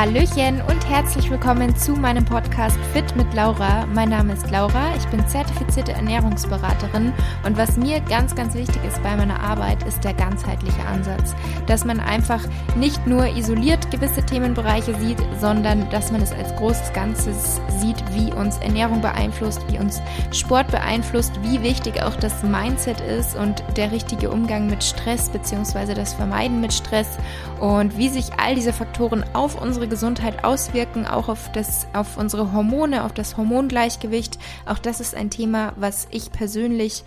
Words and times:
Hallöchen 0.00 0.62
und 0.62 0.88
herzlich 0.88 1.30
willkommen 1.30 1.76
zu 1.76 1.92
meinem 1.92 2.24
Podcast 2.24 2.78
Fit 2.94 3.14
mit 3.16 3.34
Laura. 3.34 3.84
Mein 3.84 4.08
Name 4.08 4.32
ist 4.32 4.50
Laura, 4.50 4.96
ich 4.96 5.04
bin 5.08 5.28
zertifizierte 5.28 5.92
Ernährungsberaterin 5.92 7.12
und 7.44 7.58
was 7.58 7.76
mir 7.76 8.00
ganz, 8.08 8.34
ganz 8.34 8.54
wichtig 8.54 8.82
ist 8.88 9.02
bei 9.02 9.14
meiner 9.14 9.38
Arbeit, 9.38 9.82
ist 9.82 10.02
der 10.02 10.14
ganzheitliche 10.14 10.82
Ansatz. 10.86 11.34
Dass 11.66 11.84
man 11.84 12.00
einfach 12.00 12.42
nicht 12.76 13.06
nur 13.06 13.26
isoliert 13.36 13.90
gewisse 13.90 14.24
Themenbereiche 14.24 14.94
sieht, 14.98 15.18
sondern 15.38 15.90
dass 15.90 16.10
man 16.10 16.22
es 16.22 16.32
als 16.32 16.56
großes 16.56 16.94
Ganzes 16.94 17.60
sieht, 17.78 18.02
wie 18.14 18.32
uns 18.32 18.56
Ernährung 18.56 19.02
beeinflusst, 19.02 19.60
wie 19.70 19.78
uns 19.78 20.00
Sport 20.32 20.68
beeinflusst, 20.68 21.38
wie 21.42 21.62
wichtig 21.62 22.02
auch 22.02 22.16
das 22.16 22.42
Mindset 22.42 23.02
ist 23.02 23.36
und 23.36 23.62
der 23.76 23.92
richtige 23.92 24.30
Umgang 24.30 24.66
mit 24.66 24.82
Stress 24.82 25.28
bzw. 25.28 25.92
das 25.92 26.14
Vermeiden 26.14 26.62
mit 26.62 26.72
Stress 26.72 27.18
und 27.58 27.98
wie 27.98 28.08
sich 28.08 28.30
all 28.38 28.54
diese 28.54 28.72
Faktoren 28.72 29.26
auf 29.34 29.60
unsere 29.60 29.89
Gesundheit 29.90 30.44
auswirken, 30.44 31.06
auch 31.06 31.28
auf, 31.28 31.52
das, 31.52 31.86
auf 31.92 32.16
unsere 32.16 32.52
Hormone, 32.52 33.04
auf 33.04 33.12
das 33.12 33.36
Hormongleichgewicht. 33.36 34.38
Auch 34.64 34.78
das 34.78 35.00
ist 35.00 35.14
ein 35.14 35.28
Thema, 35.28 35.74
was 35.76 36.08
ich 36.10 36.32
persönlich 36.32 37.04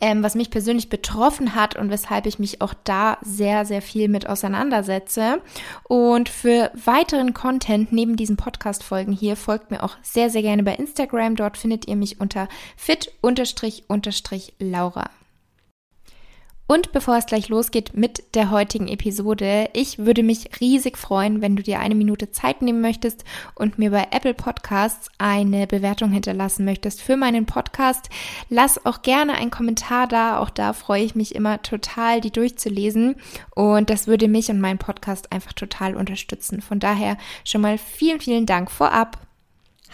ähm, 0.00 0.22
was 0.22 0.34
mich 0.34 0.50
persönlich 0.50 0.88
betroffen 0.88 1.54
hat 1.54 1.76
und 1.76 1.90
weshalb 1.90 2.26
ich 2.26 2.38
mich 2.38 2.60
auch 2.60 2.74
da 2.84 3.18
sehr, 3.22 3.64
sehr 3.64 3.80
viel 3.82 4.08
mit 4.08 4.28
auseinandersetze. 4.28 5.40
Und 5.84 6.28
für 6.28 6.70
weiteren 6.74 7.32
Content 7.34 7.92
neben 7.92 8.16
diesen 8.16 8.36
Podcast-Folgen 8.36 9.12
hier 9.12 9.36
folgt 9.36 9.70
mir 9.70 9.82
auch 9.82 9.96
sehr, 10.02 10.30
sehr 10.30 10.42
gerne 10.42 10.62
bei 10.62 10.74
Instagram. 10.74 11.36
Dort 11.36 11.56
findet 11.56 11.86
ihr 11.86 11.96
mich 11.96 12.20
unter 12.20 12.48
fit-laura. 12.76 13.14
Und 16.66 16.92
bevor 16.92 17.18
es 17.18 17.26
gleich 17.26 17.50
losgeht 17.50 17.94
mit 17.94 18.34
der 18.34 18.50
heutigen 18.50 18.88
Episode, 18.88 19.68
ich 19.74 19.98
würde 19.98 20.22
mich 20.22 20.48
riesig 20.60 20.96
freuen, 20.96 21.42
wenn 21.42 21.56
du 21.56 21.62
dir 21.62 21.78
eine 21.78 21.94
Minute 21.94 22.30
Zeit 22.32 22.62
nehmen 22.62 22.80
möchtest 22.80 23.22
und 23.54 23.78
mir 23.78 23.90
bei 23.90 24.08
Apple 24.10 24.32
Podcasts 24.32 25.10
eine 25.18 25.66
Bewertung 25.66 26.10
hinterlassen 26.10 26.64
möchtest 26.64 27.02
für 27.02 27.18
meinen 27.18 27.44
Podcast. 27.44 28.08
Lass 28.48 28.86
auch 28.86 29.02
gerne 29.02 29.34
einen 29.34 29.50
Kommentar 29.50 30.06
da, 30.06 30.38
auch 30.38 30.48
da 30.48 30.72
freue 30.72 31.02
ich 31.02 31.14
mich 31.14 31.34
immer 31.34 31.60
total, 31.60 32.22
die 32.22 32.30
durchzulesen 32.30 33.16
und 33.54 33.90
das 33.90 34.06
würde 34.06 34.28
mich 34.28 34.48
und 34.48 34.58
meinen 34.58 34.78
Podcast 34.78 35.32
einfach 35.32 35.52
total 35.52 35.94
unterstützen. 35.94 36.62
Von 36.62 36.80
daher 36.80 37.18
schon 37.44 37.60
mal 37.60 37.76
vielen, 37.76 38.20
vielen 38.20 38.46
Dank 38.46 38.70
vorab. 38.70 39.18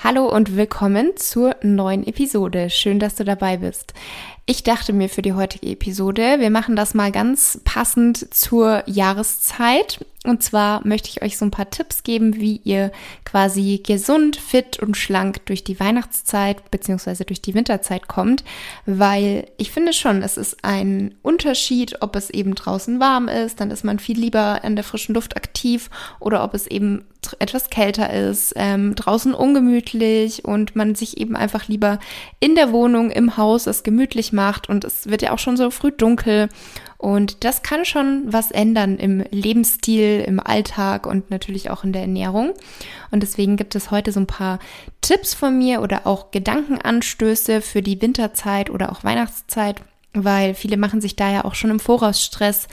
Hallo 0.02 0.26
und 0.34 0.56
willkommen 0.56 1.16
zur 1.16 1.56
neuen 1.62 2.06
Episode. 2.06 2.70
Schön, 2.70 3.00
dass 3.00 3.16
du 3.16 3.24
dabei 3.24 3.58
bist. 3.58 3.92
Ich 4.50 4.64
dachte 4.64 4.92
mir 4.92 5.08
für 5.08 5.22
die 5.22 5.34
heutige 5.34 5.68
Episode, 5.68 6.40
wir 6.40 6.50
machen 6.50 6.74
das 6.74 6.92
mal 6.92 7.12
ganz 7.12 7.60
passend 7.62 8.34
zur 8.34 8.82
Jahreszeit. 8.86 10.04
Und 10.26 10.42
zwar 10.42 10.86
möchte 10.86 11.08
ich 11.08 11.22
euch 11.22 11.38
so 11.38 11.46
ein 11.46 11.52
paar 11.52 11.70
Tipps 11.70 12.02
geben, 12.02 12.36
wie 12.36 12.60
ihr 12.64 12.90
quasi 13.24 13.80
gesund, 13.82 14.36
fit 14.36 14.78
und 14.78 14.96
schlank 14.96 15.46
durch 15.46 15.64
die 15.64 15.78
Weihnachtszeit 15.78 16.70
bzw. 16.70 17.24
durch 17.24 17.40
die 17.40 17.54
Winterzeit 17.54 18.06
kommt, 18.06 18.44
weil 18.84 19.46
ich 19.56 19.70
finde 19.70 19.94
schon, 19.94 20.22
es 20.22 20.36
ist 20.36 20.62
ein 20.62 21.14
Unterschied, 21.22 22.02
ob 22.02 22.16
es 22.16 22.28
eben 22.28 22.54
draußen 22.54 23.00
warm 23.00 23.28
ist, 23.28 23.60
dann 23.60 23.70
ist 23.70 23.84
man 23.84 23.98
viel 23.98 24.18
lieber 24.18 24.62
an 24.62 24.74
der 24.74 24.84
frischen 24.84 25.14
Luft 25.14 25.36
aktiv 25.36 25.88
oder 26.18 26.44
ob 26.44 26.52
es 26.52 26.66
eben 26.66 27.04
etwas 27.38 27.70
kälter 27.70 28.12
ist, 28.12 28.52
ähm, 28.56 28.94
draußen 28.94 29.32
ungemütlich 29.32 30.44
und 30.44 30.74
man 30.76 30.94
sich 30.94 31.18
eben 31.18 31.36
einfach 31.36 31.68
lieber 31.68 31.98
in 32.40 32.56
der 32.56 32.72
Wohnung, 32.72 33.10
im 33.10 33.38
Haus 33.38 33.66
es 33.66 33.84
gemütlich 33.84 34.32
macht 34.32 34.39
und 34.69 34.84
es 34.84 35.08
wird 35.08 35.22
ja 35.22 35.33
auch 35.33 35.38
schon 35.38 35.56
so 35.56 35.70
früh 35.70 35.92
dunkel 35.92 36.48
und 37.00 37.44
das 37.44 37.62
kann 37.62 37.86
schon 37.86 38.24
was 38.27 38.50
ändern 38.50 38.98
im 38.98 39.24
Lebensstil, 39.30 40.22
im 40.27 40.38
Alltag 40.38 41.06
und 41.06 41.30
natürlich 41.30 41.70
auch 41.70 41.82
in 41.82 41.94
der 41.94 42.02
Ernährung. 42.02 42.52
Und 43.10 43.22
deswegen 43.22 43.56
gibt 43.56 43.74
es 43.74 43.91
heute 43.91 44.12
so 44.12 44.20
ein 44.20 44.27
paar 44.27 44.58
Tipps 45.00 45.32
von 45.32 45.56
mir 45.56 45.80
oder 45.80 46.06
auch 46.06 46.30
Gedankenanstöße 46.30 47.62
für 47.62 47.81
die 47.81 48.03
Winterzeit 48.03 48.69
oder 48.69 48.92
auch 48.92 49.03
Weihnachtszeit, 49.03 49.81
weil 50.12 50.54
viele 50.54 50.76
machen 50.76 51.00
sich 51.00 51.16
da 51.16 51.32
ja 51.32 51.47
auch 51.47 51.54
schon 51.54 51.70
im 51.70 51.81
Voraus 51.81 52.22
Stress. 52.22 52.69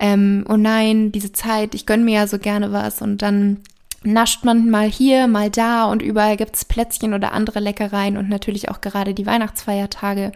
Ähm, 0.00 0.46
oh 0.48 0.56
nein, 0.56 1.12
diese 1.12 1.32
Zeit, 1.32 1.74
ich 1.74 1.84
gönne 1.84 2.04
mir 2.04 2.14
ja 2.14 2.26
so 2.26 2.38
gerne 2.38 2.72
was 2.72 3.02
und 3.02 3.20
dann 3.20 3.60
nascht 4.06 4.44
man 4.44 4.70
mal 4.70 4.88
hier, 4.88 5.26
mal 5.26 5.50
da 5.50 5.86
und 5.86 6.00
überall 6.00 6.36
gibt's 6.36 6.64
Plätzchen 6.64 7.12
oder 7.12 7.32
andere 7.32 7.60
Leckereien 7.60 8.16
und 8.16 8.28
natürlich 8.28 8.70
auch 8.70 8.80
gerade 8.80 9.12
die 9.12 9.26
Weihnachtsfeiertage. 9.26 10.32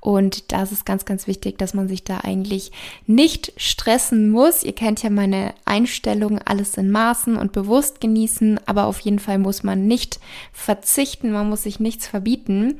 Und 0.00 0.52
da 0.52 0.62
ist 0.62 0.72
es 0.72 0.84
ganz, 0.84 1.04
ganz 1.04 1.26
wichtig, 1.26 1.58
dass 1.58 1.74
man 1.74 1.88
sich 1.88 2.04
da 2.04 2.18
eigentlich 2.18 2.70
nicht 3.06 3.52
stressen 3.56 4.30
muss. 4.30 4.62
Ihr 4.62 4.74
kennt 4.74 5.02
ja 5.02 5.10
meine 5.10 5.54
Einstellung, 5.64 6.38
alles 6.38 6.76
in 6.76 6.90
Maßen 6.90 7.36
und 7.36 7.52
bewusst 7.52 8.00
genießen, 8.00 8.60
aber 8.66 8.86
auf 8.86 9.00
jeden 9.00 9.18
Fall 9.18 9.38
muss 9.38 9.64
man 9.64 9.86
nicht 9.86 10.20
verzichten, 10.52 11.32
man 11.32 11.48
muss 11.48 11.64
sich 11.64 11.80
nichts 11.80 12.06
verbieten. 12.06 12.78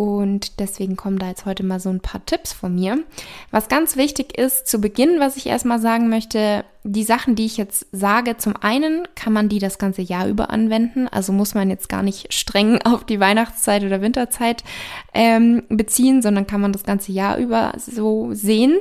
Und 0.00 0.60
deswegen 0.60 0.96
kommen 0.96 1.18
da 1.18 1.28
jetzt 1.28 1.44
heute 1.44 1.62
mal 1.62 1.78
so 1.78 1.90
ein 1.90 2.00
paar 2.00 2.24
Tipps 2.24 2.54
von 2.54 2.74
mir. 2.74 3.04
Was 3.50 3.68
ganz 3.68 3.98
wichtig 3.98 4.38
ist 4.38 4.66
zu 4.66 4.80
Beginn, 4.80 5.20
was 5.20 5.36
ich 5.36 5.44
erstmal 5.46 5.78
sagen 5.78 6.08
möchte, 6.08 6.64
die 6.84 7.04
Sachen, 7.04 7.34
die 7.34 7.44
ich 7.44 7.58
jetzt 7.58 7.84
sage, 7.92 8.38
zum 8.38 8.56
einen 8.56 9.06
kann 9.14 9.34
man 9.34 9.50
die 9.50 9.58
das 9.58 9.76
ganze 9.76 10.00
Jahr 10.00 10.26
über 10.26 10.48
anwenden. 10.48 11.06
Also 11.06 11.34
muss 11.34 11.52
man 11.52 11.68
jetzt 11.68 11.90
gar 11.90 12.02
nicht 12.02 12.32
streng 12.32 12.80
auf 12.84 13.04
die 13.04 13.20
Weihnachtszeit 13.20 13.84
oder 13.84 14.00
Winterzeit 14.00 14.64
ähm, 15.12 15.64
beziehen, 15.68 16.22
sondern 16.22 16.46
kann 16.46 16.62
man 16.62 16.72
das 16.72 16.84
ganze 16.84 17.12
Jahr 17.12 17.36
über 17.36 17.74
so 17.76 18.32
sehen. 18.32 18.78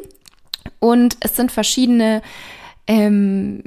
Und 0.80 1.18
es 1.20 1.36
sind 1.36 1.52
verschiedene 1.52 2.22
ähm, 2.88 3.64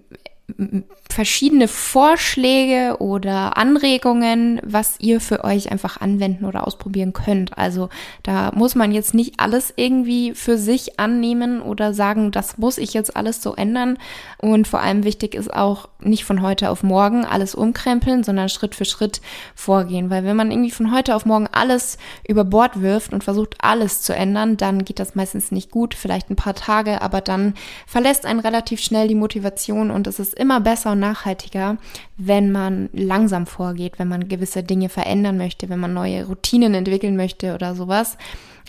verschiedene 1.08 1.68
Vorschläge 1.68 2.96
oder 2.98 3.56
Anregungen, 3.56 4.60
was 4.64 4.96
ihr 4.98 5.20
für 5.20 5.44
euch 5.44 5.70
einfach 5.70 6.00
anwenden 6.00 6.44
oder 6.46 6.66
ausprobieren 6.66 7.12
könnt. 7.12 7.56
Also 7.58 7.90
da 8.22 8.50
muss 8.54 8.74
man 8.74 8.92
jetzt 8.92 9.12
nicht 9.12 9.38
alles 9.38 9.72
irgendwie 9.76 10.34
für 10.34 10.56
sich 10.56 10.98
annehmen 10.98 11.60
oder 11.60 11.92
sagen, 11.92 12.30
das 12.30 12.58
muss 12.58 12.78
ich 12.78 12.94
jetzt 12.94 13.14
alles 13.16 13.42
so 13.42 13.54
ändern. 13.54 13.98
Und 14.38 14.66
vor 14.66 14.80
allem 14.80 15.04
wichtig 15.04 15.34
ist 15.34 15.52
auch 15.52 15.88
nicht 16.00 16.24
von 16.24 16.42
heute 16.42 16.70
auf 16.70 16.82
morgen 16.82 17.24
alles 17.24 17.54
umkrempeln, 17.54 18.24
sondern 18.24 18.48
Schritt 18.48 18.74
für 18.74 18.84
Schritt 18.84 19.20
vorgehen. 19.54 20.10
Weil 20.10 20.24
wenn 20.24 20.36
man 20.36 20.50
irgendwie 20.50 20.70
von 20.70 20.92
heute 20.92 21.14
auf 21.14 21.26
morgen 21.26 21.46
alles 21.52 21.98
über 22.26 22.44
Bord 22.44 22.80
wirft 22.80 23.12
und 23.12 23.22
versucht 23.22 23.56
alles 23.60 24.02
zu 24.02 24.14
ändern, 24.14 24.56
dann 24.56 24.84
geht 24.84 24.98
das 24.98 25.14
meistens 25.14 25.52
nicht 25.52 25.70
gut, 25.70 25.94
vielleicht 25.94 26.30
ein 26.30 26.36
paar 26.36 26.54
Tage, 26.54 27.02
aber 27.02 27.20
dann 27.20 27.54
verlässt 27.86 28.26
einen 28.26 28.40
relativ 28.40 28.80
schnell 28.80 29.08
die 29.08 29.14
Motivation 29.14 29.90
und 29.90 30.06
es 30.06 30.18
ist 30.18 30.34
immer 30.42 30.60
besser 30.60 30.92
und 30.92 31.00
nachhaltiger, 31.00 31.78
wenn 32.16 32.50
man 32.50 32.90
langsam 32.92 33.46
vorgeht, 33.46 33.98
wenn 33.98 34.08
man 34.08 34.28
gewisse 34.28 34.62
Dinge 34.64 34.88
verändern 34.88 35.38
möchte, 35.38 35.68
wenn 35.68 35.78
man 35.78 35.94
neue 35.94 36.26
Routinen 36.26 36.74
entwickeln 36.74 37.16
möchte 37.16 37.54
oder 37.54 37.74
sowas. 37.76 38.18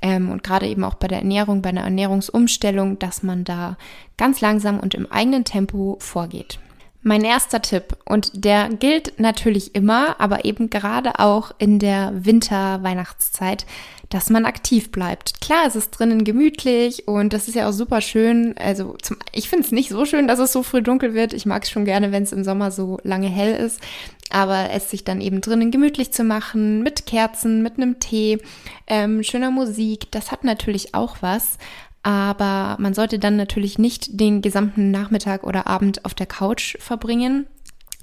Ähm, 0.04 0.30
und 0.30 0.44
gerade 0.44 0.68
eben 0.68 0.84
auch 0.84 0.94
bei 0.94 1.08
der 1.08 1.18
Ernährung, 1.18 1.64
bei 1.64 1.70
einer 1.70 1.84
Ernährungsumstellung, 1.84 3.00
dass 3.00 3.24
man 3.24 3.44
da 3.44 3.78
ganz 4.18 4.40
langsam 4.40 4.80
und 4.80 4.94
im 4.94 5.12
eigenen 5.12 5.46
Tempo 5.46 5.98
vorgeht. 6.00 6.60
Mein 7.06 7.26
erster 7.26 7.62
Tipp, 7.62 7.98
und 8.06 8.46
der 8.46 8.70
gilt 8.70 9.20
natürlich 9.20 9.76
immer, 9.76 10.22
aber 10.22 10.46
eben 10.46 10.70
gerade 10.70 11.20
auch 11.20 11.52
in 11.58 11.78
der 11.78 12.14
Winter-Weihnachtszeit, 12.16 13.66
dass 14.10 14.30
man 14.30 14.46
aktiv 14.46 14.92
bleibt. 14.92 15.42
Klar, 15.42 15.66
es 15.68 15.76
ist 15.76 15.92
drinnen 15.92 16.24
gemütlich 16.24 17.08
und 17.08 17.34
das 17.34 17.48
ist 17.48 17.56
ja 17.56 17.68
auch 17.68 17.74
super 17.74 18.00
schön. 18.00 18.56
Also 18.58 18.96
zum, 19.02 19.18
ich 19.34 19.50
finde 19.50 19.66
es 19.66 19.72
nicht 19.72 19.90
so 19.90 20.06
schön, 20.06 20.28
dass 20.28 20.40
es 20.40 20.54
so 20.54 20.64
früh 20.64 20.82
dunkel 20.82 21.14
wird. 21.14 21.34
Ich 21.34 21.46
mag 21.46 21.64
es 21.64 21.72
schon 21.72 21.84
gerne, 21.84 22.12
wenn 22.12 22.24
es 22.24 22.32
im 22.32 22.44
Sommer 22.44 22.72
so 22.72 23.00
lange 23.04 23.28
hell 23.28 23.56
ist. 23.56 23.82
Aber 24.30 24.70
es 24.72 24.90
sich 24.90 25.04
dann 25.04 25.20
eben 25.20 25.42
drinnen 25.42 25.72
gemütlich 25.72 26.12
zu 26.14 26.24
machen, 26.24 26.84
mit 26.84 27.06
Kerzen, 27.06 27.64
mit 27.64 27.78
einem 27.78 28.00
Tee, 28.00 28.40
ähm, 28.88 29.24
schöner 29.24 29.52
Musik, 29.52 30.12
das 30.12 30.32
hat 30.32 30.44
natürlich 30.44 30.96
auch 30.96 31.18
was. 31.22 31.58
Aber 32.04 32.76
man 32.80 32.94
sollte 32.94 33.18
dann 33.18 33.38
natürlich 33.38 33.80
nicht 33.80 34.20
den 34.20 34.42
gesamten 34.42 34.92
Nachmittag 34.92 35.44
oder 35.44 35.68
Abend 35.68 36.06
auf 36.06 36.14
der 36.14 36.28
Couch 36.28 36.78
verbringen. 36.80 37.48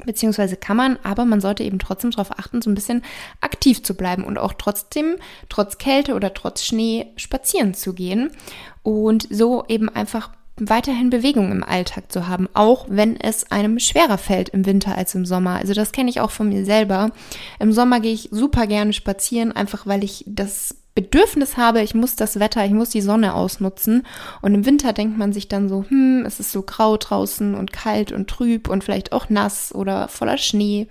Beziehungsweise 0.06 0.56
kann 0.56 0.78
man, 0.78 0.98
aber 1.02 1.26
man 1.26 1.42
sollte 1.42 1.62
eben 1.62 1.78
trotzdem 1.78 2.10
darauf 2.10 2.38
achten, 2.38 2.62
so 2.62 2.70
ein 2.70 2.74
bisschen 2.74 3.02
aktiv 3.42 3.82
zu 3.82 3.94
bleiben 3.94 4.24
und 4.24 4.38
auch 4.38 4.54
trotzdem, 4.54 5.16
trotz 5.50 5.76
Kälte 5.76 6.14
oder 6.14 6.32
trotz 6.32 6.64
Schnee, 6.64 7.08
spazieren 7.16 7.74
zu 7.74 7.92
gehen 7.92 8.30
und 8.82 9.28
so 9.30 9.64
eben 9.68 9.90
einfach 9.90 10.30
weiterhin 10.56 11.10
Bewegung 11.10 11.50
im 11.52 11.64
Alltag 11.64 12.12
zu 12.12 12.28
haben, 12.28 12.48
auch 12.54 12.86
wenn 12.88 13.18
es 13.18 13.50
einem 13.50 13.78
schwerer 13.78 14.18
fällt 14.18 14.50
im 14.50 14.66
Winter 14.66 14.96
als 14.96 15.14
im 15.14 15.24
Sommer. 15.24 15.56
Also 15.56 15.74
das 15.74 15.92
kenne 15.92 16.10
ich 16.10 16.20
auch 16.20 16.30
von 16.30 16.48
mir 16.48 16.64
selber. 16.64 17.12
Im 17.58 17.72
Sommer 17.72 18.00
gehe 18.00 18.12
ich 18.12 18.28
super 18.30 18.66
gerne 18.66 18.92
spazieren, 18.92 19.52
einfach 19.52 19.86
weil 19.86 20.04
ich 20.04 20.24
das 20.26 20.76
Bedürfnis 21.02 21.56
habe, 21.56 21.82
ich 21.82 21.94
muss 21.94 22.16
das 22.16 22.38
Wetter, 22.38 22.64
ich 22.64 22.72
muss 22.72 22.90
die 22.90 23.00
Sonne 23.00 23.34
ausnutzen. 23.34 24.06
Und 24.42 24.54
im 24.54 24.66
Winter 24.66 24.92
denkt 24.92 25.18
man 25.18 25.32
sich 25.32 25.48
dann 25.48 25.68
so, 25.68 25.84
hm, 25.88 26.24
es 26.26 26.40
ist 26.40 26.52
so 26.52 26.62
grau 26.62 26.96
draußen 26.96 27.54
und 27.54 27.72
kalt 27.72 28.12
und 28.12 28.28
trüb 28.28 28.68
und 28.68 28.84
vielleicht 28.84 29.12
auch 29.12 29.28
nass 29.28 29.74
oder 29.74 30.08
voller 30.08 30.38
Schnee. 30.38 30.88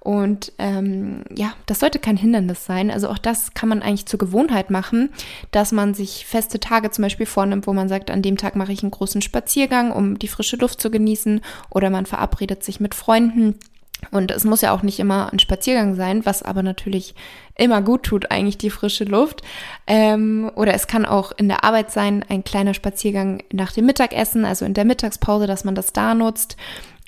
Und 0.00 0.52
ähm, 0.58 1.24
ja, 1.34 1.54
das 1.66 1.80
sollte 1.80 1.98
kein 1.98 2.16
Hindernis 2.16 2.64
sein. 2.64 2.92
Also 2.92 3.08
auch 3.08 3.18
das 3.18 3.54
kann 3.54 3.68
man 3.68 3.82
eigentlich 3.82 4.06
zur 4.06 4.20
Gewohnheit 4.20 4.70
machen, 4.70 5.10
dass 5.50 5.72
man 5.72 5.94
sich 5.94 6.26
feste 6.26 6.60
Tage 6.60 6.92
zum 6.92 7.02
Beispiel 7.02 7.26
vornimmt, 7.26 7.66
wo 7.66 7.72
man 7.72 7.88
sagt, 7.88 8.12
an 8.12 8.22
dem 8.22 8.36
Tag 8.36 8.54
mache 8.54 8.72
ich 8.72 8.82
einen 8.82 8.92
großen 8.92 9.20
Spaziergang, 9.20 9.90
um 9.90 10.16
die 10.16 10.28
frische 10.28 10.58
Luft 10.58 10.80
zu 10.80 10.92
genießen. 10.92 11.40
Oder 11.70 11.90
man 11.90 12.06
verabredet 12.06 12.62
sich 12.62 12.78
mit 12.78 12.94
Freunden 12.94 13.56
Und 14.10 14.30
es 14.30 14.44
muss 14.44 14.60
ja 14.60 14.72
auch 14.72 14.82
nicht 14.82 14.98
immer 14.98 15.32
ein 15.32 15.38
Spaziergang 15.38 15.94
sein, 15.94 16.24
was 16.26 16.42
aber 16.42 16.62
natürlich 16.62 17.14
immer 17.56 17.80
gut 17.82 18.02
tut, 18.04 18.30
eigentlich 18.30 18.58
die 18.58 18.70
frische 18.70 19.04
Luft. 19.04 19.42
Ähm, 19.86 20.50
oder 20.54 20.74
es 20.74 20.86
kann 20.86 21.06
auch 21.06 21.32
in 21.36 21.48
der 21.48 21.64
Arbeit 21.64 21.90
sein, 21.90 22.24
ein 22.28 22.44
kleiner 22.44 22.74
Spaziergang 22.74 23.42
nach 23.52 23.72
dem 23.72 23.86
Mittagessen, 23.86 24.44
also 24.44 24.64
in 24.64 24.74
der 24.74 24.84
Mittagspause, 24.84 25.46
dass 25.46 25.64
man 25.64 25.74
das 25.74 25.92
da 25.92 26.14
nutzt. 26.14 26.56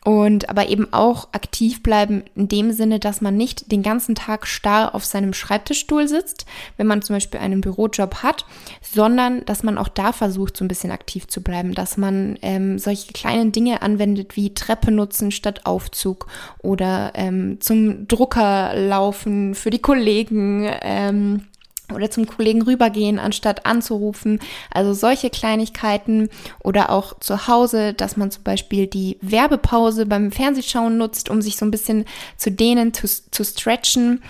Und 0.05 0.49
aber 0.49 0.69
eben 0.69 0.93
auch 0.93 1.29
aktiv 1.33 1.83
bleiben 1.83 2.23
in 2.37 2.49
dem 2.49 2.73
Sinne, 2.73 3.01
dass 3.01 3.21
man 3.21 3.37
nicht 3.37 3.73
den 3.73 3.83
ganzen 3.83 4.15
Tag 4.15 4.47
starr 4.47 4.95
auf 4.95 5.05
seinem 5.05 5.33
Schreibtischstuhl 5.35 6.07
sitzt, 6.07 6.47
wenn 6.77 6.87
man 6.87 7.03
zum 7.03 7.17
Beispiel 7.17 7.41
einen 7.41 7.61
Bürojob 7.61 8.23
hat, 8.23 8.47
sondern 8.81 9.45
dass 9.45 9.65
man 9.65 9.77
auch 9.77 9.89
da 9.89 10.13
versucht, 10.13 10.57
so 10.57 10.65
ein 10.65 10.69
bisschen 10.69 10.93
aktiv 10.93 11.27
zu 11.27 11.43
bleiben, 11.43 11.75
dass 11.75 11.97
man 11.97 12.39
ähm, 12.43 12.79
solche 12.79 13.13
kleinen 13.13 13.51
Dinge 13.51 13.83
anwendet 13.83 14.37
wie 14.37 14.55
Treppe 14.55 14.93
nutzen 14.93 15.33
statt 15.33 15.67
Aufzug 15.67 16.29
oder 16.63 17.13
ähm, 17.15 17.61
zum 17.61 18.07
Drucker 18.07 18.75
laufen 18.77 19.57
für 19.57 19.71
die 19.71 19.81
Kollegen. 19.81 20.71
Ähm, 20.81 21.48
oder 21.95 22.11
zum 22.11 22.27
Kollegen 22.27 22.63
rübergehen, 22.63 23.19
anstatt 23.19 23.67
anzurufen. 23.67 24.41
Also 24.71 24.93
solche 24.93 25.31
Kleinigkeiten 25.31 26.29
oder 26.63 26.91
auch 26.91 27.19
zu 27.19 27.49
Hause, 27.49 27.95
dass 27.95 28.17
man 28.17 28.31
zum 28.31 28.43
Beispiel 28.43 28.87
die 28.87 29.19
Werbepause 29.21 30.07
beim 30.07 30.31
Fernsehschauen 30.33 30.99
nutzt, 30.99 31.31
um 31.31 31.43
sich 31.43 31.57
so 31.57 31.65
ein 31.65 31.71
bisschen 31.71 32.05
zu 32.37 32.51
dehnen, 32.51 32.93
zu, 32.95 33.07
zu 33.07 33.45
stretchen. 33.45 34.23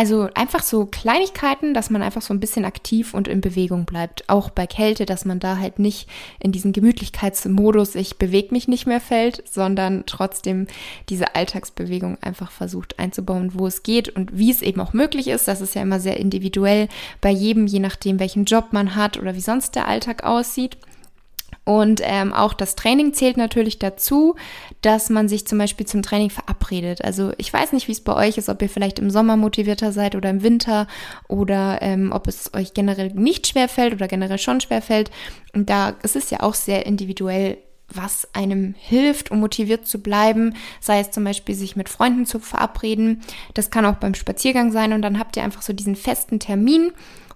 Also 0.00 0.30
einfach 0.32 0.62
so 0.62 0.86
Kleinigkeiten, 0.86 1.74
dass 1.74 1.90
man 1.90 2.00
einfach 2.00 2.22
so 2.22 2.32
ein 2.32 2.40
bisschen 2.40 2.64
aktiv 2.64 3.12
und 3.12 3.28
in 3.28 3.42
Bewegung 3.42 3.84
bleibt. 3.84 4.30
Auch 4.30 4.48
bei 4.48 4.66
Kälte, 4.66 5.04
dass 5.04 5.26
man 5.26 5.40
da 5.40 5.58
halt 5.58 5.78
nicht 5.78 6.08
in 6.38 6.52
diesen 6.52 6.72
Gemütlichkeitsmodus, 6.72 7.96
ich 7.96 8.16
bewege 8.16 8.54
mich 8.54 8.66
nicht 8.66 8.86
mehr 8.86 9.02
fällt, 9.02 9.46
sondern 9.46 10.04
trotzdem 10.06 10.68
diese 11.10 11.34
Alltagsbewegung 11.34 12.16
einfach 12.22 12.50
versucht 12.50 12.98
einzubauen, 12.98 13.50
wo 13.52 13.66
es 13.66 13.82
geht 13.82 14.08
und 14.08 14.38
wie 14.38 14.50
es 14.50 14.62
eben 14.62 14.80
auch 14.80 14.94
möglich 14.94 15.28
ist. 15.28 15.46
Das 15.46 15.60
ist 15.60 15.74
ja 15.74 15.82
immer 15.82 16.00
sehr 16.00 16.16
individuell 16.16 16.88
bei 17.20 17.28
jedem, 17.30 17.66
je 17.66 17.80
nachdem, 17.80 18.20
welchen 18.20 18.46
Job 18.46 18.68
man 18.70 18.96
hat 18.96 19.18
oder 19.18 19.34
wie 19.34 19.42
sonst 19.42 19.76
der 19.76 19.86
Alltag 19.86 20.24
aussieht. 20.24 20.78
Und 21.70 22.00
ähm, 22.02 22.32
auch 22.32 22.52
das 22.52 22.74
Training 22.74 23.14
zählt 23.14 23.36
natürlich 23.36 23.78
dazu, 23.78 24.34
dass 24.80 25.08
man 25.08 25.28
sich 25.28 25.46
zum 25.46 25.56
Beispiel 25.56 25.86
zum 25.86 26.02
Training 26.02 26.28
verabredet. 26.28 27.04
Also 27.04 27.30
ich 27.38 27.52
weiß 27.52 27.72
nicht, 27.74 27.86
wie 27.86 27.92
es 27.92 28.00
bei 28.00 28.16
euch 28.16 28.38
ist, 28.38 28.48
ob 28.48 28.60
ihr 28.60 28.68
vielleicht 28.68 28.98
im 28.98 29.08
Sommer 29.08 29.36
motivierter 29.36 29.92
seid 29.92 30.16
oder 30.16 30.30
im 30.30 30.42
Winter 30.42 30.88
oder 31.28 31.78
ähm, 31.80 32.10
ob 32.10 32.26
es 32.26 32.52
euch 32.54 32.74
generell 32.74 33.12
nicht 33.14 33.46
schwer 33.46 33.68
fällt 33.68 33.92
oder 33.92 34.08
generell 34.08 34.38
schon 34.38 34.60
schwer 34.60 34.82
fällt. 34.82 35.12
Und 35.54 35.70
da 35.70 35.94
es 36.02 36.16
ist 36.16 36.32
ja 36.32 36.40
auch 36.40 36.54
sehr 36.54 36.86
individuell, 36.86 37.58
was 37.86 38.26
einem 38.34 38.74
hilft, 38.76 39.30
um 39.30 39.38
motiviert 39.38 39.86
zu 39.86 40.02
bleiben, 40.02 40.56
sei 40.80 40.98
es 40.98 41.12
zum 41.12 41.22
Beispiel 41.22 41.54
sich 41.54 41.76
mit 41.76 41.88
Freunden 41.88 42.26
zu 42.26 42.40
verabreden. 42.40 43.22
Das 43.54 43.70
kann 43.70 43.86
auch 43.86 43.94
beim 43.94 44.14
Spaziergang 44.14 44.72
sein 44.72 44.92
und 44.92 45.02
dann 45.02 45.20
habt 45.20 45.36
ihr 45.36 45.44
einfach 45.44 45.62
so 45.62 45.72
diesen 45.72 45.94
festen 45.94 46.40
Termin 46.40 46.90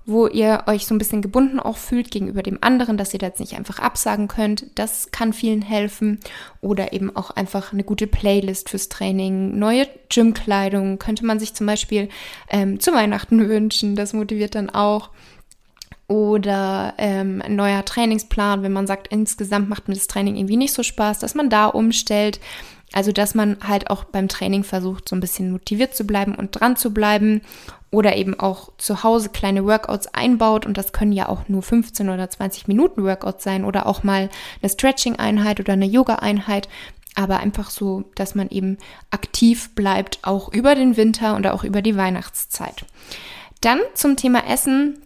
wo 0.07 0.27
ihr 0.27 0.65
euch 0.67 0.87
so 0.87 0.95
ein 0.95 0.99
bisschen 0.99 1.23
gebunden 1.23 1.59
auch 1.59 1.79
fühlt 1.79 2.11
gegenüber 2.11 2.43
dem 2.43 2.59
anderen, 2.61 2.97
dass 2.97 3.15
ihr 3.15 3.19
das 3.19 3.39
nicht 3.39 3.55
einfach 3.55 3.79
absagen 3.79 4.29
könnt. 4.29 4.67
Das 4.75 5.11
kann 5.13 5.33
vielen 5.33 5.63
helfen. 5.63 6.21
Oder 6.61 6.93
eben 6.93 7.15
auch 7.17 7.31
einfach 7.31 7.73
eine 7.73 7.85
gute 7.85 8.07
Playlist 8.07 8.69
fürs 8.69 8.91
Training, 8.91 9.59
neue 9.59 9.89
Gymkleidung 10.11 10.99
könnte 10.99 11.25
man 11.25 11.39
sich 11.39 11.55
zum 11.55 11.67
Beispiel 11.67 12.09
ähm, 12.51 12.81
zu 12.81 12.93
Weihnachten 12.93 13.49
wünschen. 13.49 13.97
Das 13.97 14.13
motiviert 14.13 14.55
dann 14.55 14.71
auch 14.71 15.11
oder 16.07 16.95
ähm, 16.99 17.41
ein 17.43 17.57
neuer 17.57 17.83
Trainingsplan, 17.83 18.63
wenn 18.63 18.73
man 18.73 18.87
sagt, 18.87 19.09
insgesamt 19.09 19.71
macht 19.71 19.89
mir 19.89 19.95
das 19.95 20.07
Training 20.07 20.37
irgendwie 20.37 20.59
nicht 20.59 20.75
so 20.75 20.83
Spaß, 20.83 21.19
dass 21.19 21.35
man 21.35 21.49
da 21.49 21.67
umstellt. 21.67 22.41
Also, 22.93 23.11
dass 23.11 23.35
man 23.35 23.57
halt 23.67 23.91
auch 23.91 24.05
beim 24.05 24.29
Training 24.29 24.63
versucht, 24.63 25.09
so 25.09 25.17
ein 25.17 25.21
bisschen 25.21 25.51
motiviert 25.51 25.97
zu 25.97 26.07
bleiben 26.07 26.35
und 26.35 26.53
dran 26.53 26.77
zu 26.77 26.93
bleiben 26.93 27.41
oder 27.95 28.17
eben 28.17 28.39
auch 28.39 28.71
zu 28.77 29.03
Hause 29.03 29.31
kleine 29.31 29.65
Workouts 29.65 30.09
einbaut. 30.09 30.67
Und 30.67 30.77
das 30.77 30.93
können 30.93 31.13
ja 31.13 31.29
auch 31.29 31.49
nur 31.49 31.63
15 31.63 32.09
oder 32.11 32.29
20 32.29 32.69
Minuten 32.69 33.05
Workouts 33.05 33.45
sein 33.45 33.65
oder 33.65 33.87
auch 33.87 34.03
mal 34.03 34.29
eine 34.61 34.71
Stretching-Einheit 34.71 35.61
oder 35.61 35.75
eine 35.75 35.87
Yoga-Einheit, 35.87 36.69
aber 37.15 37.39
einfach 37.39 37.71
so, 37.71 38.05
dass 38.17 38.35
man 38.35 38.51
eben 38.51 38.79
aktiv 39.11 39.75
bleibt, 39.75 40.19
auch 40.23 40.53
über 40.53 40.75
den 40.75 40.97
Winter 40.97 41.37
und 41.37 41.47
auch 41.47 41.65
über 41.65 41.81
die 41.81 41.97
Weihnachtszeit. 41.97 42.85
Dann 43.61 43.79
zum 43.95 44.17
Thema 44.17 44.47
Essen 44.47 44.99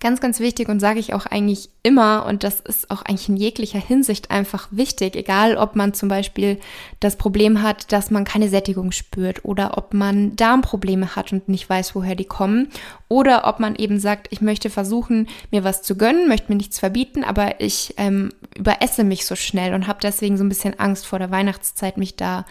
Ganz, 0.00 0.20
ganz 0.20 0.38
wichtig 0.38 0.68
und 0.68 0.78
sage 0.78 1.00
ich 1.00 1.12
auch 1.12 1.26
eigentlich 1.26 1.70
immer, 1.82 2.24
und 2.26 2.44
das 2.44 2.60
ist 2.60 2.90
auch 2.90 3.02
eigentlich 3.02 3.28
in 3.28 3.36
jeglicher 3.36 3.80
Hinsicht 3.80 4.30
einfach 4.30 4.68
wichtig, 4.70 5.16
egal 5.16 5.56
ob 5.56 5.74
man 5.74 5.92
zum 5.92 6.08
Beispiel 6.08 6.58
das 7.00 7.16
Problem 7.16 7.62
hat, 7.62 7.90
dass 7.90 8.10
man 8.10 8.24
keine 8.24 8.48
Sättigung 8.48 8.92
spürt 8.92 9.44
oder 9.44 9.76
ob 9.76 9.94
man 9.94 10.36
Darmprobleme 10.36 11.16
hat 11.16 11.32
und 11.32 11.48
nicht 11.48 11.68
weiß, 11.68 11.96
woher 11.96 12.14
die 12.14 12.24
kommen 12.24 12.68
oder 13.08 13.46
ob 13.48 13.58
man 13.58 13.74
eben 13.74 13.98
sagt, 13.98 14.28
ich 14.30 14.40
möchte 14.40 14.70
versuchen, 14.70 15.28
mir 15.50 15.64
was 15.64 15.82
zu 15.82 15.96
gönnen, 15.96 16.28
möchte 16.28 16.52
mir 16.52 16.56
nichts 16.56 16.78
verbieten, 16.78 17.24
aber 17.24 17.60
ich 17.60 17.94
ähm, 17.96 18.32
überesse 18.56 19.02
mich 19.02 19.26
so 19.26 19.34
schnell 19.34 19.74
und 19.74 19.88
habe 19.88 19.98
deswegen 20.00 20.36
so 20.36 20.44
ein 20.44 20.48
bisschen 20.48 20.78
Angst 20.78 21.06
vor 21.06 21.18
der 21.18 21.32
Weihnachtszeit, 21.32 21.96
mich 21.96 22.14
da 22.14 22.44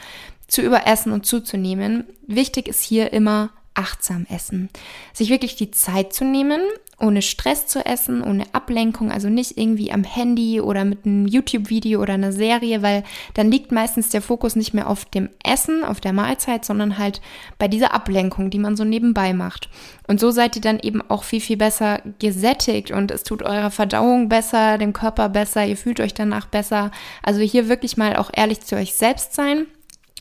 zu 0.48 0.62
überessen 0.62 1.14
und 1.14 1.26
zuzunehmen. 1.26 2.06
Wichtig 2.26 2.68
ist 2.68 2.82
hier 2.82 3.14
immer 3.14 3.52
achtsam 3.74 4.26
essen. 4.30 4.70
Sich 5.14 5.30
wirklich 5.30 5.56
die 5.56 5.72
Zeit 5.72 6.14
zu 6.14 6.26
nehmen, 6.26 6.62
ohne 7.00 7.22
Stress 7.22 7.68
zu 7.68 7.86
essen, 7.86 8.24
ohne 8.24 8.46
Ablenkung, 8.54 9.12
also 9.12 9.30
nicht 9.30 9.58
irgendwie 9.58 9.92
am 9.92 10.04
Handy 10.04 10.60
oder 10.60 10.84
mit 10.84 11.06
einem 11.06 11.28
YouTube-Video 11.28 12.02
oder 12.02 12.16
einer 12.16 12.32
Serie, 12.32 12.82
weil 12.82 13.04
dann 13.36 13.52
liegt 13.52 13.72
meistens 13.72 14.10
der 14.10 14.22
Fokus 14.22 14.56
nicht 14.56 14.74
mehr 14.74 14.90
auf 14.90 15.06
dem 15.06 15.30
Essen, 15.44 15.84
auf 15.84 16.02
der 16.02 16.14
Mahlzeit, 16.14 16.66
sondern 16.66 16.98
halt 16.98 17.22
bei 17.60 17.68
dieser 17.68 17.94
Ablenkung, 17.94 18.50
die 18.50 18.58
man 18.58 18.76
so 18.76 18.84
nebenbei 18.84 19.34
macht. 19.34 19.70
Und 20.08 20.20
so 20.20 20.32
seid 20.32 20.56
ihr 20.56 20.62
dann 20.62 20.80
eben 20.80 21.02
auch 21.08 21.24
viel, 21.24 21.42
viel 21.42 21.58
besser 21.58 22.02
gesättigt 22.18 22.90
und 22.90 23.12
es 23.12 23.24
tut 23.24 23.44
eurer 23.44 23.70
Verdauung 23.72 24.28
besser, 24.28 24.80
dem 24.80 24.94
Körper 24.94 25.30
besser, 25.30 25.66
ihr 25.66 25.78
fühlt 25.78 26.00
euch 26.00 26.16
danach 26.16 26.48
besser. 26.48 26.90
Also 27.22 27.42
hier 27.42 27.70
wirklich 27.70 27.98
mal 27.98 28.16
auch 28.16 28.32
ehrlich 28.34 28.62
zu 28.62 28.76
euch 28.76 28.96
selbst 28.96 29.36
sein 29.36 29.68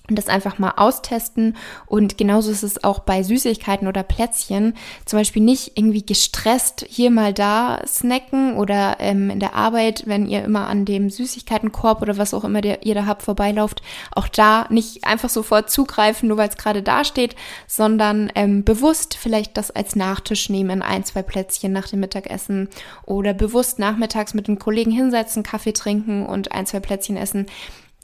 und 0.08 0.16
das 0.16 0.28
einfach 0.28 0.58
mal 0.58 0.74
austesten. 0.76 1.56
Und 1.86 2.18
genauso 2.18 2.50
ist 2.50 2.62
es 2.62 2.84
auch 2.84 3.00
bei 3.00 3.22
Süßigkeiten 3.22 3.88
oder 3.88 4.02
Plätzchen. 4.02 4.74
Zum 5.04 5.18
Beispiel 5.18 5.42
nicht 5.42 5.72
irgendwie 5.76 6.04
gestresst 6.04 6.86
hier 6.88 7.10
mal 7.10 7.32
da 7.32 7.80
snacken 7.86 8.56
oder 8.56 8.96
ähm, 9.00 9.30
in 9.30 9.40
der 9.40 9.54
Arbeit, 9.54 10.04
wenn 10.06 10.26
ihr 10.26 10.44
immer 10.44 10.68
an 10.68 10.84
dem 10.84 11.10
Süßigkeitenkorb 11.10 12.02
oder 12.02 12.18
was 12.18 12.34
auch 12.34 12.44
immer 12.44 12.60
der, 12.60 12.84
ihr 12.84 12.94
da 12.94 13.06
habt 13.06 13.22
vorbeilauft, 13.22 13.82
auch 14.12 14.28
da 14.28 14.66
nicht 14.70 15.04
einfach 15.04 15.28
sofort 15.28 15.70
zugreifen, 15.70 16.28
nur 16.28 16.38
weil 16.38 16.48
es 16.48 16.56
gerade 16.56 16.82
da 16.82 17.04
steht, 17.04 17.34
sondern 17.66 18.30
ähm, 18.34 18.64
bewusst 18.64 19.16
vielleicht 19.16 19.56
das 19.56 19.70
als 19.70 19.96
Nachtisch 19.96 20.48
nehmen, 20.50 20.82
ein, 20.82 21.04
zwei 21.04 21.22
Plätzchen 21.22 21.72
nach 21.72 21.88
dem 21.88 22.00
Mittagessen 22.00 22.68
oder 23.04 23.34
bewusst 23.34 23.78
nachmittags 23.78 24.34
mit 24.34 24.48
den 24.48 24.58
Kollegen 24.58 24.90
hinsetzen, 24.90 25.42
Kaffee 25.42 25.72
trinken 25.72 26.24
und 26.26 26.52
ein, 26.52 26.66
zwei 26.66 26.80
Plätzchen 26.80 27.16
essen 27.16 27.46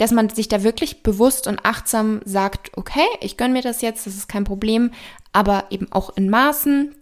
dass 0.02 0.10
man 0.10 0.28
sich 0.30 0.48
da 0.48 0.64
wirklich 0.64 1.04
bewusst 1.04 1.46
und 1.46 1.64
achtsam 1.64 2.22
sagt, 2.24 2.76
okay, 2.76 3.06
ich 3.20 3.36
gönne 3.36 3.52
mir 3.52 3.62
das 3.62 3.82
jetzt, 3.82 4.04
das 4.04 4.16
ist 4.16 4.28
kein 4.28 4.42
Problem, 4.42 4.90
aber 5.32 5.66
eben 5.70 5.92
auch 5.92 6.16
in 6.16 6.28
Maßen. 6.28 6.92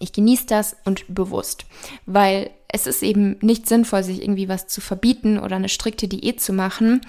Ich 0.00 0.12
genieße 0.12 0.48
das 0.48 0.76
und 0.84 1.06
bewusst, 1.08 1.64
weil 2.04 2.50
es 2.68 2.86
ist 2.86 3.02
eben 3.02 3.38
nicht 3.40 3.66
sinnvoll, 3.66 4.02
sich 4.02 4.20
irgendwie 4.20 4.50
was 4.50 4.66
zu 4.66 4.82
verbieten 4.82 5.38
oder 5.38 5.56
eine 5.56 5.70
strikte 5.70 6.08
Diät 6.08 6.42
zu 6.42 6.52
machen. 6.52 7.00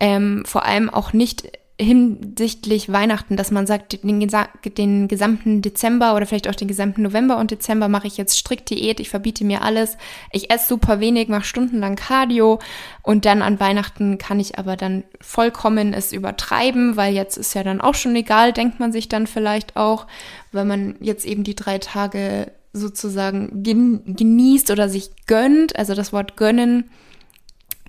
Ähm, 0.00 0.42
vor 0.44 0.64
allem 0.64 0.90
auch 0.90 1.12
nicht 1.12 1.59
hinsichtlich 1.80 2.92
Weihnachten, 2.92 3.36
dass 3.36 3.50
man 3.50 3.66
sagt, 3.66 4.04
den, 4.04 4.28
den, 4.76 5.08
gesamten 5.08 5.62
Dezember 5.62 6.14
oder 6.14 6.26
vielleicht 6.26 6.48
auch 6.48 6.54
den 6.54 6.68
gesamten 6.68 7.02
November 7.02 7.38
und 7.38 7.50
Dezember 7.50 7.88
mache 7.88 8.06
ich 8.06 8.18
jetzt 8.18 8.36
strikt 8.36 8.68
Diät, 8.68 9.00
ich 9.00 9.08
verbiete 9.08 9.44
mir 9.44 9.62
alles, 9.62 9.96
ich 10.30 10.50
esse 10.50 10.68
super 10.68 11.00
wenig, 11.00 11.28
mache 11.28 11.44
stundenlang 11.44 11.96
Cardio 11.96 12.58
und 13.02 13.24
dann 13.24 13.40
an 13.40 13.58
Weihnachten 13.60 14.18
kann 14.18 14.40
ich 14.40 14.58
aber 14.58 14.76
dann 14.76 15.04
vollkommen 15.20 15.94
es 15.94 16.12
übertreiben, 16.12 16.96
weil 16.96 17.14
jetzt 17.14 17.38
ist 17.38 17.54
ja 17.54 17.64
dann 17.64 17.80
auch 17.80 17.94
schon 17.94 18.14
egal, 18.14 18.52
denkt 18.52 18.78
man 18.78 18.92
sich 18.92 19.08
dann 19.08 19.26
vielleicht 19.26 19.76
auch, 19.76 20.06
weil 20.52 20.66
man 20.66 20.96
jetzt 21.00 21.24
eben 21.24 21.44
die 21.44 21.56
drei 21.56 21.78
Tage 21.78 22.52
sozusagen 22.72 23.62
genießt 23.62 24.70
oder 24.70 24.88
sich 24.88 25.10
gönnt, 25.26 25.76
also 25.76 25.94
das 25.94 26.12
Wort 26.12 26.36
gönnen 26.36 26.90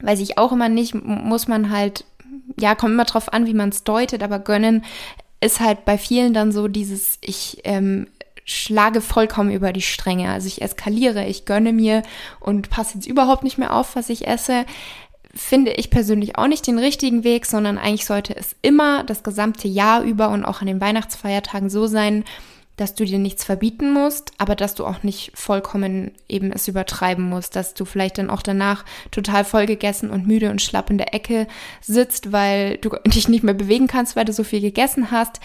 weiß 0.02 0.20
ich 0.20 0.38
auch 0.38 0.52
immer 0.52 0.70
nicht, 0.70 0.96
muss 0.96 1.48
man 1.48 1.72
halt 1.72 2.06
ja, 2.60 2.76
kommt 2.76 2.94
immer 2.94 3.06
drauf 3.06 3.32
an, 3.34 3.46
wie 3.46 3.54
man 3.54 3.70
es 3.70 3.84
deutet, 3.84 4.24
aber 4.24 4.40
gönnen 4.40 4.84
ist 5.42 5.60
halt 5.60 5.86
bei 5.86 5.98
vielen 5.98 6.34
dann 6.34 6.52
so 6.52 6.68
dieses, 6.68 7.18
ich 7.22 7.62
ähm, 7.64 8.08
schlage 8.46 9.02
vollkommen 9.02 9.52
über 9.52 9.74
die 9.74 9.82
Stränge. 9.82 10.32
Also 10.32 10.48
ich 10.48 10.62
eskaliere, 10.62 11.26
ich 11.26 11.46
gönne 11.46 11.74
mir 11.74 12.04
und 12.40 12.70
passe 12.70 12.96
jetzt 12.96 13.08
überhaupt 13.08 13.44
nicht 13.44 13.58
mehr 13.58 13.74
auf, 13.76 13.96
was 13.96 14.10
ich 14.10 14.28
esse. 14.28 14.66
Finde 15.34 15.72
ich 15.72 15.90
persönlich 15.90 16.38
auch 16.38 16.48
nicht 16.48 16.68
den 16.68 16.78
richtigen 16.78 17.24
Weg, 17.24 17.46
sondern 17.46 17.78
eigentlich 17.78 18.06
sollte 18.06 18.36
es 18.36 18.56
immer 18.62 19.04
das 19.04 19.24
gesamte 19.24 19.68
Jahr 19.68 20.04
über 20.04 20.30
und 20.30 20.46
auch 20.46 20.62
an 20.62 20.68
den 20.68 20.82
Weihnachtsfeiertagen 20.82 21.70
so 21.70 21.88
sein, 21.88 22.26
dass 22.82 22.96
du 22.96 23.06
dir 23.06 23.20
nichts 23.20 23.44
verbieten 23.44 23.94
musst, 23.94 24.32
aber 24.40 24.56
dass 24.56 24.74
du 24.74 24.86
auch 24.86 25.04
nicht 25.04 25.32
vollkommen 25.36 26.12
eben 26.28 26.52
es 26.52 26.68
übertreiben 26.68 27.30
musst, 27.30 27.56
dass 27.56 27.76
du 27.76 27.86
vielleicht 27.86 28.18
dann 28.18 28.32
auch 28.32 28.42
danach 28.42 28.84
total 29.12 29.46
vollgegessen 29.46 30.10
und 30.10 30.26
müde 30.26 30.50
und 30.50 30.62
schlapp 30.62 30.90
in 30.90 30.98
der 30.98 31.14
Ecke 31.14 31.48
sitzt, 31.80 32.32
weil 32.32 32.78
du 32.78 32.90
dich 33.06 33.30
nicht 33.30 33.44
mehr 33.44 33.54
bewegen 33.54 33.88
kannst, 33.88 34.16
weil 34.16 34.26
du 34.26 34.34
so 34.34 34.44
viel 34.44 34.62
gegessen 34.62 35.12
hast. 35.12 35.40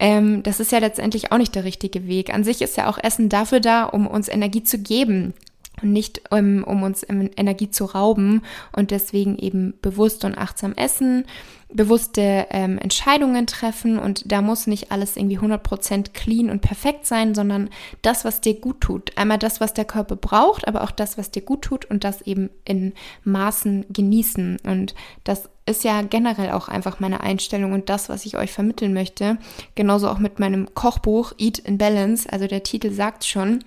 Ähm, 0.00 0.42
das 0.42 0.60
ist 0.60 0.72
ja 0.72 0.78
letztendlich 0.78 1.30
auch 1.30 1.38
nicht 1.38 1.54
der 1.54 1.64
richtige 1.64 2.06
Weg. 2.06 2.32
An 2.32 2.42
sich 2.42 2.62
ist 2.62 2.76
ja 2.76 2.88
auch 2.88 2.98
Essen 2.98 3.28
dafür 3.28 3.60
da, 3.60 3.84
um 3.84 4.06
uns 4.06 4.28
Energie 4.28 4.62
zu 4.62 4.78
geben 4.78 5.34
und 5.82 5.92
nicht 5.92 6.30
um, 6.30 6.38
ähm, 6.38 6.64
um 6.64 6.82
uns 6.82 7.04
Energie 7.08 7.70
zu 7.70 7.84
rauben 7.84 8.42
und 8.74 8.90
deswegen 8.90 9.38
eben 9.38 9.74
bewusst 9.82 10.24
und 10.24 10.36
achtsam 10.36 10.72
essen, 10.74 11.24
bewusste 11.70 12.46
ähm, 12.50 12.78
Entscheidungen 12.78 13.46
treffen 13.46 13.98
und 13.98 14.30
da 14.32 14.40
muss 14.40 14.66
nicht 14.66 14.90
alles 14.90 15.16
irgendwie 15.16 15.38
100% 15.38 16.12
clean 16.14 16.50
und 16.50 16.60
perfekt 16.60 17.04
sein, 17.06 17.34
sondern 17.34 17.68
das, 18.02 18.24
was 18.24 18.40
dir 18.40 18.58
gut 18.58 18.80
tut. 18.80 19.16
Einmal 19.18 19.38
das, 19.38 19.60
was 19.60 19.74
der 19.74 19.84
Körper 19.84 20.16
braucht, 20.16 20.66
aber 20.66 20.82
auch 20.82 20.90
das, 20.90 21.18
was 21.18 21.30
dir 21.30 21.42
gut 21.42 21.62
tut 21.62 21.84
und 21.84 22.04
das 22.04 22.22
eben 22.22 22.48
in 22.64 22.94
Maßen 23.24 23.84
genießen 23.90 24.58
und 24.64 24.94
das 25.24 25.50
ist 25.66 25.84
ja 25.84 26.00
generell 26.00 26.52
auch 26.52 26.68
einfach 26.68 26.98
meine 26.98 27.20
Einstellung 27.20 27.72
und 27.72 27.90
das, 27.90 28.08
was 28.08 28.24
ich 28.24 28.38
euch 28.38 28.50
vermitteln 28.52 28.94
möchte. 28.94 29.36
Genauso 29.74 30.08
auch 30.08 30.18
mit 30.18 30.38
meinem 30.38 30.74
Kochbuch 30.74 31.32
Eat 31.36 31.58
in 31.58 31.76
Balance, 31.76 32.26
also 32.32 32.46
der 32.46 32.62
Titel 32.62 32.90
sagt 32.90 33.24
schon, 33.26 33.62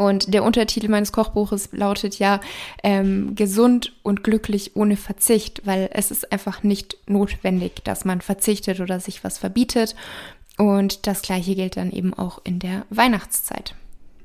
und 0.00 0.32
der 0.32 0.44
Untertitel 0.44 0.88
meines 0.88 1.12
Kochbuches 1.12 1.68
lautet 1.72 2.18
ja 2.18 2.40
ähm, 2.82 3.34
gesund 3.34 3.92
und 4.02 4.24
glücklich 4.24 4.74
ohne 4.74 4.96
Verzicht, 4.96 5.66
weil 5.66 5.90
es 5.92 6.10
ist 6.10 6.32
einfach 6.32 6.62
nicht 6.62 6.96
notwendig, 7.06 7.84
dass 7.84 8.06
man 8.06 8.22
verzichtet 8.22 8.80
oder 8.80 8.98
sich 8.98 9.22
was 9.24 9.36
verbietet. 9.36 9.94
Und 10.56 11.06
das 11.06 11.20
gleiche 11.20 11.54
gilt 11.54 11.76
dann 11.76 11.92
eben 11.92 12.14
auch 12.14 12.40
in 12.44 12.60
der 12.60 12.86
Weihnachtszeit. 12.88 13.74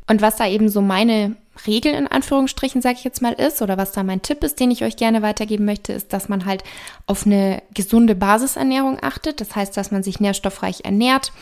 Und 0.07 0.21
was 0.21 0.37
da 0.37 0.47
eben 0.47 0.69
so 0.69 0.79
meine 0.79 1.35
Regel 1.67 1.93
in 1.93 2.07
Anführungsstrichen, 2.07 2.81
sage 2.81 2.95
ich 2.99 3.03
jetzt 3.03 3.21
mal, 3.21 3.33
ist, 3.33 3.61
oder 3.61 3.77
was 3.77 3.91
da 3.91 4.03
mein 4.03 4.21
Tipp 4.21 4.45
ist, 4.45 4.61
den 4.61 4.71
ich 4.71 4.81
euch 4.81 4.95
gerne 4.95 5.21
weitergeben 5.21 5.65
möchte, 5.65 5.91
ist, 5.91 6.13
dass 6.13 6.29
man 6.29 6.45
halt 6.45 6.63
auf 7.05 7.25
eine 7.25 7.61
gesunde 7.73 8.15
Basisernährung 8.15 8.99
achtet. 9.01 9.41
Das 9.41 9.53
heißt, 9.53 9.75
dass 9.75 9.91
man 9.91 10.03
sich 10.03 10.21
nährstoffreich 10.21 10.85
ernährt, 10.85 11.33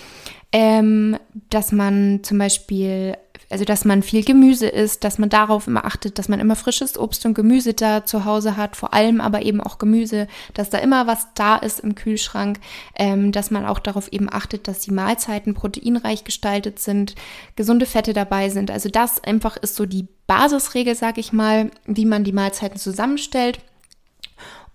ähm, 0.53 1.17
dass 1.49 1.71
man 1.71 2.21
zum 2.23 2.37
Beispiel 2.37 3.17
also 3.53 3.65
dass 3.65 3.85
man 3.85 4.01
viel 4.01 4.23
Gemüse 4.23 4.67
isst, 4.67 5.03
dass 5.03 5.19
man 5.19 5.29
darauf 5.29 5.67
immer 5.67 5.85
achtet, 5.85 6.17
dass 6.17 6.27
man 6.27 6.39
immer 6.39 6.55
frisches 6.55 6.97
Obst 6.97 7.23
und 7.27 7.35
Gemüse 7.35 7.75
da 7.75 8.03
zu 8.03 8.25
Hause 8.25 8.57
hat, 8.57 8.75
vor 8.75 8.95
allem 8.95 9.21
aber 9.21 9.43
eben 9.43 9.61
auch 9.61 9.77
Gemüse, 9.77 10.27
dass 10.55 10.71
da 10.71 10.79
immer 10.79 11.05
was 11.05 11.27
da 11.35 11.57
ist 11.57 11.79
im 11.79 11.93
Kühlschrank, 11.93 12.59
ähm, 12.95 13.31
dass 13.31 13.51
man 13.51 13.67
auch 13.67 13.77
darauf 13.77 14.11
eben 14.11 14.27
achtet, 14.31 14.67
dass 14.67 14.79
die 14.79 14.91
Mahlzeiten 14.91 15.53
proteinreich 15.53 16.23
gestaltet 16.23 16.79
sind, 16.79 17.13
gesunde 17.55 17.85
Fette 17.85 18.13
dabei 18.13 18.49
sind. 18.49 18.71
Also 18.71 18.89
das 18.89 19.23
einfach 19.23 19.55
ist 19.57 19.75
so 19.75 19.85
die 19.85 20.07
Basisregel, 20.25 20.95
sag 20.95 21.19
ich 21.19 21.31
mal, 21.31 21.69
wie 21.85 22.05
man 22.05 22.23
die 22.23 22.33
Mahlzeiten 22.33 22.79
zusammenstellt. 22.79 23.59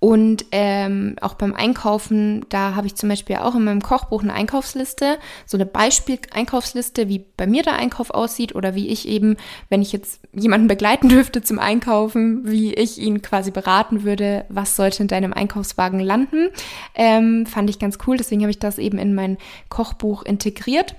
Und 0.01 0.47
ähm, 0.53 1.17
auch 1.21 1.35
beim 1.35 1.55
Einkaufen, 1.55 2.47
da 2.51 2.77
habe 2.77 2.87
ich 2.87 2.95
zum 2.95 3.09
Beispiel 3.09 3.37
auch 3.37 3.57
in 3.57 3.65
meinem 3.65 3.83
Kochbuch 3.83 4.23
eine 4.23 4.33
Einkaufsliste, 4.33 5.19
so 5.45 5.57
eine 5.57 5.67
Beispiel-Einkaufsliste, 5.67 7.09
wie 7.09 7.25
bei 7.37 7.49
mir 7.49 7.65
der 7.65 7.75
Einkauf 7.75 8.11
aussieht 8.11 8.55
oder 8.55 8.77
wie 8.77 8.89
ich 8.89 9.09
eben, 9.09 9.37
wenn 9.71 9.83
ich 9.83 9.93
jetzt 9.93 10.21
jemanden 10.33 10.69
begleiten 10.69 11.09
dürfte 11.09 11.43
zum 11.43 11.59
Einkaufen, 11.59 12.49
wie 12.49 12.75
ich 12.75 12.99
ihn 12.99 13.23
quasi 13.23 13.51
beraten 13.51 14.05
würde, 14.05 14.45
was 14.49 14.77
sollte 14.77 15.03
in 15.03 15.09
deinem 15.09 15.33
Einkaufswagen 15.33 15.99
landen. 15.99 16.51
Ähm, 16.95 17.45
fand 17.47 17.69
ich 17.69 17.81
ganz 17.81 17.99
cool, 18.07 18.17
deswegen 18.17 18.43
habe 18.43 18.53
ich 18.53 18.61
das 18.61 18.79
eben 18.79 18.99
in 18.99 19.17
mein 19.17 19.37
Kochbuch 19.69 20.23
integriert 20.23 20.95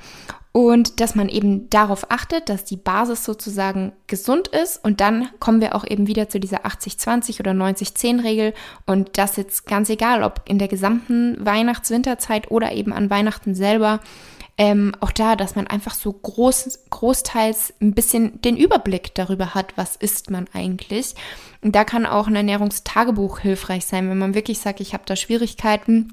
und 0.51 0.99
dass 0.99 1.13
man 1.13 1.29
eben 1.29 1.69
darauf 1.69 2.09
achtet, 2.09 2.49
dass 2.49 2.65
die 2.65 2.77
Basis 2.77 3.23
sozusagen 3.23 3.91
gesund 4.07 4.47
ist. 4.47 4.83
Und 4.83 4.99
dann 4.99 5.29
kommen 5.39 5.61
wir 5.61 5.75
auch 5.75 5.85
eben 5.85 6.07
wieder 6.07 6.27
zu 6.27 6.39
dieser 6.39 6.65
80-20 6.65 7.39
oder 7.39 7.51
90-10-Regel 7.51 8.53
und 8.87 9.17
das 9.17 9.37
jetzt 9.37 9.67
ganz 9.67 9.89
egal, 9.89 10.23
ob 10.23 10.41
in 10.45 10.57
der 10.57 10.67
gesamten 10.67 11.37
Weihnachts-Winterzeit 11.45 12.49
oder 12.49 12.71
eben 12.71 12.93
an 12.93 13.11
Weihnachten 13.11 13.53
selber, 13.53 13.99
ähm, 14.57 14.93
auch 14.99 15.11
da, 15.11 15.37
dass 15.37 15.55
man 15.55 15.67
einfach 15.67 15.93
so 15.93 16.11
groß, 16.11 16.87
großteils 16.89 17.75
ein 17.79 17.93
bisschen 17.93 18.41
den 18.41 18.57
Überblick 18.57 19.15
darüber 19.15 19.53
hat, 19.53 19.77
was 19.77 19.95
isst 19.95 20.31
man 20.31 20.47
eigentlich. 20.51 21.15
Und 21.61 21.75
da 21.75 21.85
kann 21.85 22.05
auch 22.05 22.27
ein 22.27 22.35
Ernährungstagebuch 22.35 23.39
hilfreich 23.39 23.85
sein, 23.85 24.09
wenn 24.09 24.17
man 24.17 24.33
wirklich 24.33 24.59
sagt, 24.59 24.81
ich 24.81 24.93
habe 24.93 25.03
da 25.05 25.15
Schwierigkeiten. 25.15 26.11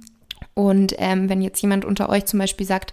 Und 0.54 0.94
ähm, 0.98 1.28
wenn 1.28 1.42
jetzt 1.42 1.60
jemand 1.60 1.84
unter 1.84 2.08
euch 2.08 2.26
zum 2.26 2.38
Beispiel 2.38 2.66
sagt, 2.66 2.92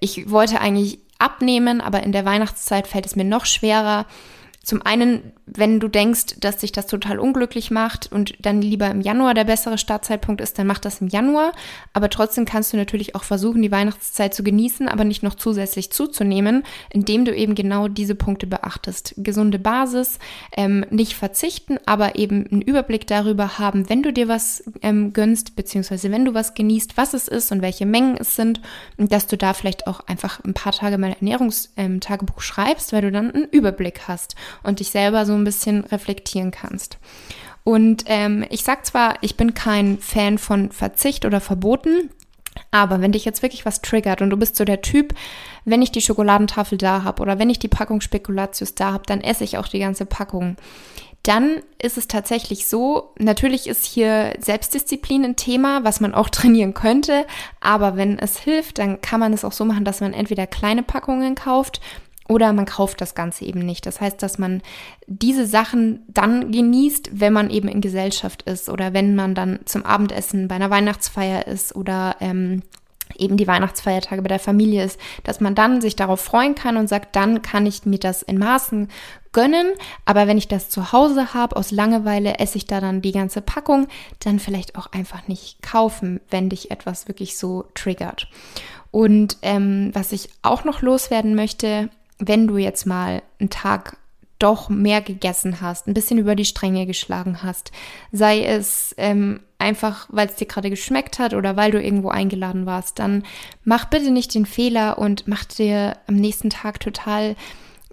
ich 0.00 0.30
wollte 0.30 0.60
eigentlich 0.60 0.98
abnehmen, 1.18 1.80
aber 1.80 2.02
in 2.02 2.12
der 2.12 2.24
Weihnachtszeit 2.24 2.86
fällt 2.86 3.06
es 3.06 3.16
mir 3.16 3.24
noch 3.24 3.46
schwerer. 3.46 4.06
Zum 4.66 4.82
einen, 4.82 5.32
wenn 5.46 5.78
du 5.78 5.86
denkst, 5.86 6.40
dass 6.40 6.60
sich 6.60 6.72
das 6.72 6.88
total 6.88 7.20
unglücklich 7.20 7.70
macht 7.70 8.10
und 8.10 8.34
dann 8.40 8.60
lieber 8.60 8.90
im 8.90 9.00
Januar 9.00 9.32
der 9.32 9.44
bessere 9.44 9.78
Startzeitpunkt 9.78 10.40
ist, 10.40 10.58
dann 10.58 10.66
mach 10.66 10.80
das 10.80 11.00
im 11.00 11.06
Januar. 11.06 11.52
Aber 11.92 12.10
trotzdem 12.10 12.46
kannst 12.46 12.72
du 12.72 12.76
natürlich 12.76 13.14
auch 13.14 13.22
versuchen, 13.22 13.62
die 13.62 13.70
Weihnachtszeit 13.70 14.34
zu 14.34 14.42
genießen, 14.42 14.88
aber 14.88 15.04
nicht 15.04 15.22
noch 15.22 15.36
zusätzlich 15.36 15.92
zuzunehmen, 15.92 16.64
indem 16.90 17.24
du 17.24 17.32
eben 17.32 17.54
genau 17.54 17.86
diese 17.86 18.16
Punkte 18.16 18.48
beachtest. 18.48 19.14
Gesunde 19.18 19.60
Basis, 19.60 20.18
ähm, 20.56 20.84
nicht 20.90 21.14
verzichten, 21.14 21.78
aber 21.86 22.16
eben 22.16 22.48
einen 22.50 22.62
Überblick 22.62 23.06
darüber 23.06 23.60
haben, 23.60 23.88
wenn 23.88 24.02
du 24.02 24.12
dir 24.12 24.26
was 24.26 24.64
ähm, 24.82 25.12
gönnst, 25.12 25.54
beziehungsweise 25.54 26.10
wenn 26.10 26.24
du 26.24 26.34
was 26.34 26.54
genießt, 26.54 26.96
was 26.96 27.14
es 27.14 27.28
ist 27.28 27.52
und 27.52 27.62
welche 27.62 27.86
Mengen 27.86 28.16
es 28.18 28.34
sind, 28.34 28.60
dass 28.98 29.28
du 29.28 29.36
da 29.36 29.54
vielleicht 29.54 29.86
auch 29.86 30.00
einfach 30.08 30.42
ein 30.42 30.54
paar 30.54 30.72
Tage 30.72 30.98
mal 30.98 31.12
Ernährungstagebuch 31.12 32.38
ähm, 32.38 32.42
schreibst, 32.42 32.92
weil 32.92 33.02
du 33.02 33.12
dann 33.12 33.30
einen 33.30 33.44
Überblick 33.44 34.08
hast 34.08 34.34
und 34.62 34.80
dich 34.80 34.90
selber 34.90 35.26
so 35.26 35.34
ein 35.34 35.44
bisschen 35.44 35.84
reflektieren 35.84 36.50
kannst. 36.50 36.98
Und 37.64 38.04
ähm, 38.06 38.44
ich 38.50 38.62
sag 38.62 38.86
zwar, 38.86 39.16
ich 39.22 39.36
bin 39.36 39.54
kein 39.54 39.98
Fan 39.98 40.38
von 40.38 40.70
Verzicht 40.70 41.24
oder 41.24 41.40
Verboten, 41.40 42.10
aber 42.70 43.00
wenn 43.00 43.12
dich 43.12 43.24
jetzt 43.24 43.42
wirklich 43.42 43.66
was 43.66 43.82
triggert 43.82 44.22
und 44.22 44.30
du 44.30 44.36
bist 44.36 44.56
so 44.56 44.64
der 44.64 44.82
Typ, 44.82 45.14
wenn 45.64 45.82
ich 45.82 45.90
die 45.90 46.00
Schokoladentafel 46.00 46.78
da 46.78 47.02
habe 47.02 47.22
oder 47.22 47.38
wenn 47.38 47.50
ich 47.50 47.58
die 47.58 47.68
Packung 47.68 48.00
Spekulatius 48.00 48.74
da 48.74 48.92
habe, 48.92 49.04
dann 49.06 49.20
esse 49.20 49.44
ich 49.44 49.58
auch 49.58 49.68
die 49.68 49.80
ganze 49.80 50.06
Packung. 50.06 50.56
Dann 51.24 51.60
ist 51.82 51.98
es 51.98 52.06
tatsächlich 52.06 52.68
so, 52.68 53.12
natürlich 53.18 53.66
ist 53.66 53.84
hier 53.84 54.34
Selbstdisziplin 54.38 55.24
ein 55.24 55.36
Thema, 55.36 55.82
was 55.82 55.98
man 55.98 56.14
auch 56.14 56.28
trainieren 56.30 56.72
könnte, 56.72 57.26
aber 57.60 57.96
wenn 57.96 58.18
es 58.18 58.38
hilft, 58.38 58.78
dann 58.78 59.00
kann 59.00 59.18
man 59.18 59.32
es 59.32 59.44
auch 59.44 59.52
so 59.52 59.64
machen, 59.64 59.84
dass 59.84 60.00
man 60.00 60.12
entweder 60.12 60.46
kleine 60.46 60.84
Packungen 60.84 61.34
kauft 61.34 61.80
oder 62.28 62.52
man 62.52 62.66
kauft 62.66 63.00
das 63.00 63.14
Ganze 63.14 63.44
eben 63.44 63.60
nicht. 63.60 63.86
Das 63.86 64.00
heißt, 64.00 64.22
dass 64.22 64.38
man 64.38 64.62
diese 65.06 65.46
Sachen 65.46 66.04
dann 66.08 66.50
genießt, 66.50 67.10
wenn 67.20 67.32
man 67.32 67.50
eben 67.50 67.68
in 67.68 67.80
Gesellschaft 67.80 68.42
ist 68.42 68.68
oder 68.68 68.92
wenn 68.92 69.14
man 69.14 69.34
dann 69.34 69.60
zum 69.64 69.84
Abendessen 69.84 70.48
bei 70.48 70.56
einer 70.56 70.70
Weihnachtsfeier 70.70 71.46
ist 71.46 71.74
oder 71.74 72.16
ähm, 72.20 72.62
eben 73.16 73.36
die 73.36 73.46
Weihnachtsfeiertage 73.46 74.22
bei 74.22 74.28
der 74.28 74.38
Familie 74.38 74.84
ist, 74.84 75.00
dass 75.24 75.40
man 75.40 75.54
dann 75.54 75.80
sich 75.80 75.96
darauf 75.96 76.20
freuen 76.20 76.54
kann 76.54 76.76
und 76.76 76.88
sagt, 76.88 77.16
dann 77.16 77.42
kann 77.42 77.66
ich 77.66 77.86
mir 77.86 77.98
das 77.98 78.22
in 78.22 78.38
Maßen 78.38 78.88
gönnen, 79.32 79.68
aber 80.04 80.26
wenn 80.26 80.38
ich 80.38 80.48
das 80.48 80.70
zu 80.70 80.92
Hause 80.92 81.34
habe, 81.34 81.56
aus 81.56 81.70
Langeweile 81.70 82.38
esse 82.38 82.56
ich 82.56 82.66
da 82.66 82.80
dann 82.80 83.02
die 83.02 83.12
ganze 83.12 83.42
Packung, 83.42 83.86
dann 84.20 84.38
vielleicht 84.38 84.76
auch 84.76 84.92
einfach 84.92 85.28
nicht 85.28 85.62
kaufen, 85.62 86.20
wenn 86.30 86.48
dich 86.48 86.70
etwas 86.70 87.06
wirklich 87.06 87.36
so 87.36 87.66
triggert. 87.74 88.28
Und 88.90 89.36
ähm, 89.42 89.90
was 89.92 90.12
ich 90.12 90.30
auch 90.42 90.64
noch 90.64 90.80
loswerden 90.80 91.34
möchte, 91.34 91.90
wenn 92.18 92.46
du 92.46 92.56
jetzt 92.56 92.86
mal 92.86 93.22
einen 93.38 93.50
Tag 93.50 93.96
doch 94.38 94.68
mehr 94.68 95.00
gegessen 95.00 95.60
hast, 95.60 95.86
ein 95.86 95.94
bisschen 95.94 96.18
über 96.18 96.34
die 96.34 96.44
Stränge 96.44 96.86
geschlagen 96.86 97.42
hast, 97.42 97.72
sei 98.12 98.44
es 98.44 98.94
ähm, 98.98 99.40
einfach, 99.58 100.08
weil 100.10 100.28
es 100.28 100.36
dir 100.36 100.46
gerade 100.46 100.68
geschmeckt 100.68 101.18
hat 101.18 101.32
oder 101.32 101.56
weil 101.56 101.70
du 101.70 101.82
irgendwo 101.82 102.10
eingeladen 102.10 102.66
warst, 102.66 102.98
dann 102.98 103.24
mach 103.64 103.86
bitte 103.86 104.10
nicht 104.10 104.34
den 104.34 104.46
Fehler 104.46 104.98
und 104.98 105.26
mach 105.26 105.44
dir 105.44 105.96
am 106.06 106.16
nächsten 106.16 106.50
Tag 106.50 106.80
total 106.80 107.34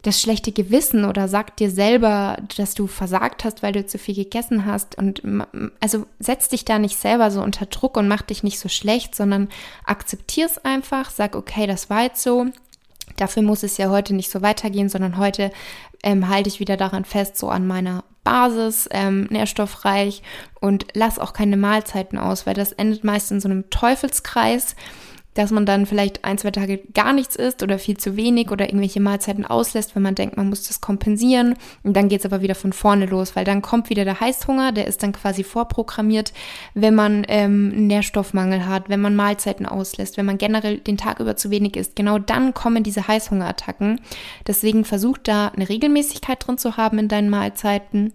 das 0.04 0.20
schlechte 0.20 0.52
Gewissen 0.52 1.06
oder 1.06 1.30
sag 1.30 1.56
dir 1.56 1.72
selber, 1.72 2.38
dass 2.58 2.74
du 2.74 2.88
versagt 2.88 3.46
hast, 3.46 3.64
weil 3.64 3.72
du 3.72 3.86
zu 3.86 3.98
viel 3.98 4.16
gegessen 4.16 4.66
hast. 4.66 4.98
Und 4.98 5.24
also 5.80 6.06
setz 6.20 6.50
dich 6.50 6.66
da 6.66 6.78
nicht 6.78 6.98
selber 6.98 7.32
so 7.32 7.42
unter 7.42 7.66
Druck 7.66 7.96
und 7.96 8.10
mach 8.10 8.22
dich 8.22 8.44
nicht 8.44 8.60
so 8.60 8.68
schlecht, 8.68 9.16
sondern 9.16 9.48
akzeptier 9.86 10.46
es 10.46 10.58
einfach, 10.58 11.10
sag, 11.10 11.38
okay, 11.38 11.68
das 11.68 11.90
war 11.90 12.04
jetzt 12.04 12.22
so. 12.22 12.48
Dafür 13.18 13.44
muss 13.44 13.64
es 13.64 13.78
ja 13.78 13.90
heute 13.90 14.14
nicht 14.14 14.32
so 14.32 14.42
weitergehen, 14.42 14.90
sondern 14.90 15.18
heute 15.18 15.52
ähm, 16.04 16.28
halte 16.30 16.50
ich 16.50 16.60
wieder 16.60 16.78
daran 16.78 17.06
fest, 17.06 17.38
so 17.38 17.50
an 17.50 17.68
meiner 17.68 18.04
Basis, 18.24 18.88
ähm, 18.92 19.28
nährstoffreich 19.30 20.22
und 20.60 20.88
lass 20.94 21.20
auch 21.20 21.34
keine 21.34 21.58
Mahlzeiten 21.58 22.18
aus, 22.18 22.46
weil 22.46 22.54
das 22.54 22.72
endet 22.72 23.04
meist 23.04 23.32
in 23.32 23.42
so 23.42 23.50
einem 23.50 23.70
Teufelskreis. 23.70 24.76
Dass 25.34 25.52
man 25.52 25.66
dann 25.66 25.86
vielleicht 25.86 26.24
ein, 26.26 26.38
zwei 26.38 26.52
Tage 26.52 26.80
gar 26.94 27.14
nichts 27.14 27.36
isst 27.36 27.64
oder 27.64 27.80
viel 27.80 27.98
zu 27.98 28.16
wenig 28.16 28.52
oder 28.52 28.68
irgendwelche 28.68 29.00
Mahlzeiten 29.00 29.46
auslässt, 29.46 29.96
wenn 29.96 30.04
man 30.04 30.16
denkt, 30.16 30.38
man 30.38 30.50
muss 30.50 30.68
das 30.68 30.82
kompensieren. 30.82 31.56
Und 31.84 31.96
dann 31.96 32.10
geht 32.10 32.20
es 32.20 32.26
aber 32.26 32.42
wieder 32.42 32.56
von 32.56 32.74
vorne 32.74 33.06
los, 33.06 33.36
weil 33.36 33.46
dann 33.46 33.62
kommt 33.62 33.90
wieder 33.90 34.06
der 34.06 34.20
Heißhunger, 34.20 34.72
der 34.72 34.88
ist 34.88 35.04
dann 35.04 35.12
quasi 35.12 35.44
vorprogrammiert, 35.44 36.34
wenn 36.74 36.96
man 36.96 37.26
ähm, 37.28 37.88
Nährstoffmangel 37.88 38.66
hat, 38.66 38.90
wenn 38.90 39.02
man 39.02 39.16
Mahlzeiten 39.16 39.66
auslässt, 39.66 40.18
wenn 40.18 40.26
man 40.26 40.38
generell 40.38 40.78
den 40.78 40.98
Tag 40.98 41.20
über 41.20 41.36
zu 41.36 41.50
wenig 41.50 41.76
isst. 41.76 41.96
Genau 41.96 42.20
dann 42.20 42.54
kommen 42.54 42.84
diese 42.84 43.08
Heißhungerattacken. 43.08 44.02
Deswegen 44.48 44.86
versuch 44.86 45.18
da 45.18 45.48
eine 45.48 45.70
Regelmäßigkeit 45.70 46.46
drin 46.46 46.58
zu 46.58 46.78
haben 46.78 47.00
in 47.00 47.08
deinen 47.08 47.30
Mahlzeiten 47.30 48.14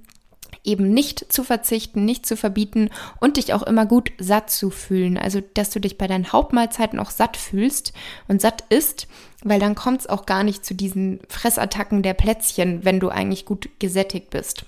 eben 0.69 0.93
nicht 0.93 1.33
zu 1.33 1.43
verzichten, 1.43 2.05
nicht 2.05 2.27
zu 2.27 2.37
verbieten 2.37 2.91
und 3.21 3.37
dich 3.37 3.55
auch 3.55 3.63
immer 3.63 3.87
gut 3.87 4.13
satt 4.19 4.51
zu 4.51 4.71
fühlen. 4.71 5.19
Also, 5.19 5.41
dass 5.55 5.71
du 5.71 5.81
dich 5.81 5.99
bei 5.99 6.07
deinen 6.07 6.33
Hauptmahlzeiten 6.33 7.01
auch 7.01 7.11
satt 7.11 7.37
fühlst 7.37 7.93
und 8.29 8.41
satt 8.41 8.65
isst, 8.69 9.09
weil 9.43 9.59
dann 9.59 9.75
kommt 9.75 10.03
es 10.03 10.07
auch 10.07 10.27
gar 10.27 10.45
nicht 10.45 10.65
zu 10.65 10.75
diesen 10.75 11.21
Fressattacken 11.29 12.03
der 12.03 12.15
Plätzchen, 12.15 12.85
wenn 12.85 13.01
du 13.01 13.09
eigentlich 13.09 13.47
gut 13.47 13.69
gesättigt 13.79 14.31
bist. 14.31 14.65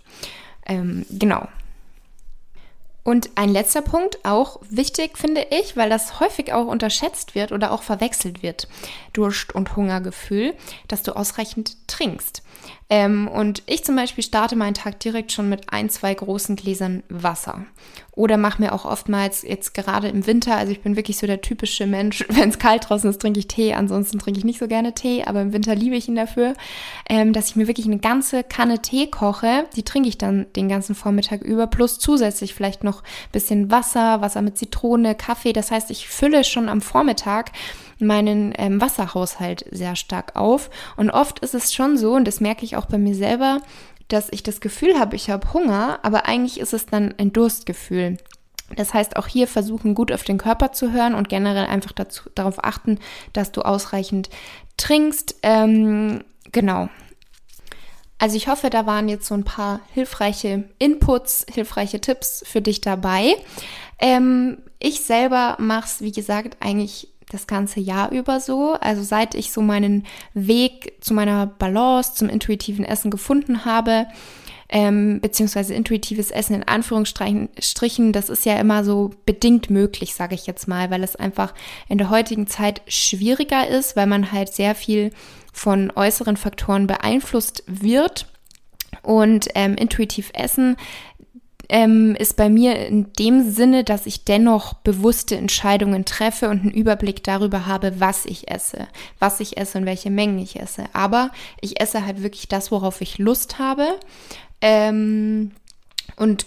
Ähm, 0.67 1.05
genau. 1.11 1.47
Und 3.03 3.31
ein 3.35 3.49
letzter 3.49 3.83
Punkt, 3.83 4.19
auch 4.25 4.61
wichtig 4.69 5.17
finde 5.17 5.47
ich, 5.51 5.77
weil 5.77 5.89
das 5.89 6.21
häufig 6.21 6.53
auch 6.53 6.67
unterschätzt 6.67 7.35
wird 7.35 7.51
oder 7.51 7.73
auch 7.73 7.83
verwechselt 7.83 8.43
wird, 8.43 8.69
Durst- 9.13 9.55
und 9.55 9.75
Hungergefühl, 9.75 10.55
dass 10.87 11.03
du 11.03 11.17
ausreichend 11.17 11.77
trinkst. 11.89 12.43
Ähm, 12.93 13.29
und 13.29 13.63
ich 13.67 13.85
zum 13.85 13.95
Beispiel 13.95 14.25
starte 14.25 14.57
meinen 14.57 14.75
Tag 14.75 14.99
direkt 14.99 15.31
schon 15.31 15.49
mit 15.49 15.73
ein, 15.73 15.89
zwei 15.89 16.13
großen 16.13 16.57
Gläsern 16.57 17.05
Wasser. 17.09 17.65
Oder 18.13 18.37
mache 18.37 18.61
mir 18.61 18.73
auch 18.73 18.85
oftmals 18.85 19.43
jetzt 19.43 19.75
gerade 19.75 20.09
im 20.09 20.27
Winter, 20.27 20.57
also 20.57 20.73
ich 20.73 20.81
bin 20.81 20.97
wirklich 20.97 21.17
so 21.17 21.29
der 21.29 21.41
typische 21.41 21.87
Mensch, 21.87 22.25
wenn 22.29 22.49
es 22.49 22.59
kalt 22.59 22.89
draußen 22.89 23.09
ist, 23.09 23.21
trinke 23.21 23.39
ich 23.39 23.47
Tee. 23.47 23.75
Ansonsten 23.75 24.19
trinke 24.19 24.39
ich 24.39 24.45
nicht 24.45 24.59
so 24.59 24.67
gerne 24.67 24.93
Tee, 24.93 25.23
aber 25.25 25.41
im 25.41 25.53
Winter 25.53 25.77
liebe 25.77 25.95
ich 25.95 26.09
ihn 26.09 26.17
dafür, 26.17 26.55
ähm, 27.09 27.33
dass 27.33 27.49
ich 27.49 27.57
mir 27.57 27.69
wirklich 27.69 27.87
eine 27.87 27.99
ganze 27.99 28.43
Kanne 28.43 28.83
Tee 28.83 29.07
koche. 29.07 29.67
Die 29.77 29.85
trinke 29.85 30.09
ich 30.09 30.19
dann 30.19 30.47
den 30.57 30.69
ganzen 30.69 30.97
Vormittag 30.97 31.43
über, 31.43 31.69
plus 31.69 32.01
zusätzlich 32.01 32.55
vielleicht 32.55 32.83
noch 32.83 33.05
ein 33.05 33.33
bisschen 33.33 33.71
Wasser, 33.71 34.21
Wasser 34.21 34.43
mit 34.43 34.59
Zitrone, 34.59 35.15
Kaffee. 35.15 35.53
Das 35.53 35.71
heißt, 35.71 35.93
ich 35.93 36.09
fülle 36.09 36.43
schon 36.43 36.69
am 36.69 36.81
Vormittag 36.81 37.53
meinen 38.01 38.53
ähm, 38.57 38.81
Wasserhaushalt 38.81 39.65
sehr 39.71 39.97
stark 39.97 40.37
auf. 40.37 40.71
Und 40.97 41.11
oft 41.11 41.41
ist 41.41 41.55
es 41.55 41.73
schon 41.73 41.97
so, 41.97 42.15
und 42.15 42.27
das 42.27 42.41
merke 42.41 42.65
ich 42.65 42.77
auch 42.77 42.87
bei 42.87 42.99
mir 42.99 43.15
selber, 43.15 43.61
dass 44.09 44.29
ich 44.31 44.43
das 44.43 44.61
Gefühl 44.61 44.99
habe, 44.99 45.17
ich 45.17 45.31
habe 45.31 45.53
Hunger, 45.53 46.01
aber 46.03 46.27
eigentlich 46.27 46.59
ist 46.61 46.73
es 46.73 46.87
dann 46.87 47.15
ein 47.19 47.33
Durstgefühl. 47.33 48.19
Das 48.77 48.95
heißt, 48.95 49.17
auch 49.17 49.27
hier 49.27 49.49
versuchen, 49.49 49.95
gut 49.95 50.13
auf 50.13 50.23
den 50.23 50.39
Körper 50.39 50.73
zu 50.73 50.93
hören 50.93 51.15
und 51.15 51.29
generell 51.29 51.67
einfach 51.67 51.93
dazu, 51.93 52.31
darauf 52.35 52.63
achten, 52.63 52.99
dass 53.33 53.53
du 53.53 53.63
ausreichend 53.63 54.31
trinkst. 54.77 55.37
Ähm, 55.43 56.23
genau. 56.53 56.89
Also 58.19 58.37
ich 58.37 58.49
hoffe, 58.49 58.71
da 58.71 58.87
waren 58.87 59.09
jetzt 59.09 59.27
so 59.27 59.35
ein 59.35 59.45
paar 59.45 59.81
hilfreiche 59.93 60.65
Inputs, 60.79 61.47
hilfreiche 61.53 62.01
Tipps 62.01 62.45
für 62.47 62.61
dich 62.61 62.81
dabei. 62.81 63.35
Ähm, 63.99 64.59
ich 64.79 65.01
selber 65.01 65.57
mache 65.59 65.87
es, 65.87 66.01
wie 66.01 66.13
gesagt, 66.13 66.57
eigentlich 66.61 67.09
das 67.31 67.47
ganze 67.47 67.81
Jahr 67.81 68.13
über 68.13 68.41
so. 68.41 68.75
Also 68.81 69.03
seit 69.03 69.35
ich 69.35 69.53
so 69.53 69.63
meinen 69.63 70.05
Weg 70.35 70.95
zu 71.01 71.15
meiner 71.15 71.47
Balance, 71.47 72.15
zum 72.15 72.29
intuitiven 72.29 72.85
Essen 72.85 73.11
gefunden 73.11 73.65
habe, 73.65 74.07
ähm, 74.69 75.21
beziehungsweise 75.21 75.75
intuitives 75.75 76.31
Essen 76.31 76.55
in 76.55 76.63
Anführungsstrichen, 76.63 78.13
das 78.13 78.29
ist 78.29 78.47
ja 78.47 78.57
immer 78.57 78.85
so 78.85 79.11
bedingt 79.27 79.69
möglich, 79.69 80.15
sage 80.15 80.35
ich 80.35 80.47
jetzt 80.47 80.69
mal, 80.69 80.91
weil 80.91 81.03
es 81.03 81.17
einfach 81.17 81.55
in 81.89 81.99
der 81.99 82.11
heutigen 82.11 82.47
Zeit 82.47 82.83
schwieriger 82.87 83.67
ist, 83.67 83.97
weil 83.97 84.07
man 84.07 84.31
halt 84.31 84.53
sehr 84.53 84.75
viel 84.75 85.11
von 85.53 85.91
äußeren 85.95 86.37
Faktoren 86.37 86.87
beeinflusst 86.87 87.65
wird. 87.67 88.27
Und 89.03 89.49
ähm, 89.55 89.77
intuitiv 89.77 90.31
Essen 90.35 90.77
ähm, 91.71 92.17
ist 92.17 92.37
bei 92.37 92.51
mir 92.51 92.87
in 92.87 93.13
dem 93.13 93.49
Sinne, 93.49 93.85
dass 93.85 94.07
ich 94.07 94.25
dennoch 94.25 94.75
bewusste 94.75 95.37
Entscheidungen 95.37 96.05
treffe 96.05 96.49
und 96.49 96.63
einen 96.63 96.71
Überblick 96.73 97.23
darüber 97.23 97.67
habe, 97.67 98.01
was 98.01 98.27
ich 98.27 98.51
esse, 98.51 98.89
was 99.19 99.41
ich 99.41 99.57
esse 99.57 99.79
und 99.79 99.87
welche 99.87 100.11
Mengen 100.11 100.39
ich 100.41 100.59
esse. 100.59 100.85
Aber 100.93 101.31
ich 101.61 101.81
esse 101.81 102.05
halt 102.05 102.23
wirklich 102.23 102.49
das, 102.49 102.71
worauf 102.73 103.01
ich 103.01 103.19
Lust 103.19 103.59
habe. 103.59 103.87
Ähm, 104.61 105.53
und 106.17 106.47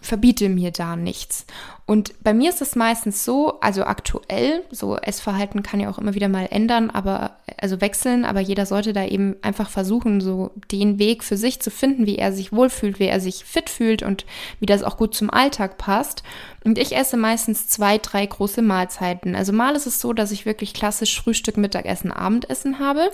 verbiete 0.00 0.48
mir 0.48 0.70
da 0.70 0.96
nichts. 0.96 1.46
Und 1.92 2.14
bei 2.24 2.32
mir 2.32 2.48
ist 2.48 2.62
es 2.62 2.74
meistens 2.74 3.22
so, 3.22 3.60
also 3.60 3.84
aktuell, 3.84 4.64
so 4.70 4.96
Essverhalten 4.96 5.62
kann 5.62 5.78
ja 5.78 5.90
auch 5.90 5.98
immer 5.98 6.14
wieder 6.14 6.30
mal 6.30 6.48
ändern, 6.50 6.88
aber 6.88 7.32
also 7.58 7.82
wechseln, 7.82 8.24
aber 8.24 8.40
jeder 8.40 8.64
sollte 8.64 8.94
da 8.94 9.04
eben 9.04 9.36
einfach 9.42 9.68
versuchen, 9.68 10.22
so 10.22 10.52
den 10.70 10.98
Weg 10.98 11.22
für 11.22 11.36
sich 11.36 11.60
zu 11.60 11.70
finden, 11.70 12.06
wie 12.06 12.16
er 12.16 12.32
sich 12.32 12.50
wohlfühlt, 12.50 12.98
wie 12.98 13.08
er 13.08 13.20
sich 13.20 13.44
fit 13.44 13.68
fühlt 13.68 14.02
und 14.02 14.24
wie 14.58 14.64
das 14.64 14.82
auch 14.82 14.96
gut 14.96 15.14
zum 15.14 15.28
Alltag 15.28 15.76
passt. 15.76 16.22
Und 16.64 16.78
ich 16.78 16.96
esse 16.96 17.18
meistens 17.18 17.68
zwei, 17.68 17.98
drei 17.98 18.24
große 18.24 18.62
Mahlzeiten. 18.62 19.36
Also 19.36 19.52
mal 19.52 19.76
ist 19.76 19.86
es 19.86 20.00
so, 20.00 20.14
dass 20.14 20.32
ich 20.32 20.46
wirklich 20.46 20.72
klassisch 20.72 21.20
Frühstück, 21.20 21.58
Mittagessen, 21.58 22.10
Abendessen 22.10 22.78
habe. 22.78 23.10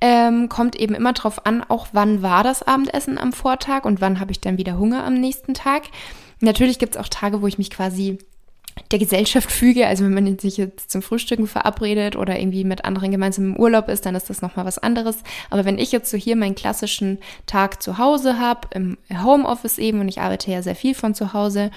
Ähm, 0.00 0.48
kommt 0.48 0.74
eben 0.74 0.94
immer 0.94 1.12
drauf 1.12 1.44
an, 1.44 1.62
auch 1.68 1.88
wann 1.92 2.22
war 2.22 2.42
das 2.42 2.62
Abendessen 2.62 3.18
am 3.18 3.34
Vortag 3.34 3.84
und 3.84 4.00
wann 4.00 4.20
habe 4.20 4.32
ich 4.32 4.40
dann 4.40 4.56
wieder 4.56 4.78
Hunger 4.78 5.04
am 5.04 5.20
nächsten 5.20 5.52
Tag. 5.52 5.82
Natürlich 6.40 6.78
gibt 6.78 6.96
es 6.96 7.00
auch 7.00 7.08
Tage, 7.08 7.42
wo 7.42 7.46
ich 7.46 7.58
mich 7.58 7.70
quasi 7.70 8.18
der 8.90 8.98
Gesellschaft 8.98 9.50
füge. 9.50 9.86
Also 9.86 10.04
wenn 10.04 10.14
man 10.14 10.38
sich 10.38 10.56
jetzt 10.56 10.90
zum 10.90 11.02
Frühstücken 11.02 11.46
verabredet 11.46 12.16
oder 12.16 12.38
irgendwie 12.38 12.64
mit 12.64 12.84
anderen 12.84 13.10
gemeinsam 13.10 13.46
im 13.46 13.56
Urlaub 13.56 13.88
ist, 13.88 14.06
dann 14.06 14.14
ist 14.14 14.30
das 14.30 14.42
nochmal 14.42 14.66
was 14.66 14.78
anderes. 14.78 15.18
Aber 15.50 15.64
wenn 15.64 15.78
ich 15.78 15.92
jetzt 15.92 16.10
so 16.10 16.16
hier 16.16 16.36
meinen 16.36 16.54
klassischen 16.54 17.18
Tag 17.46 17.82
zu 17.82 17.98
Hause 17.98 18.38
habe, 18.38 18.68
im 18.74 18.98
Homeoffice 19.10 19.78
eben, 19.78 20.00
und 20.00 20.08
ich 20.08 20.20
arbeite 20.20 20.50
ja 20.50 20.62
sehr 20.62 20.76
viel 20.76 20.94
von 20.94 21.14
zu 21.14 21.32
Hause, 21.32 21.70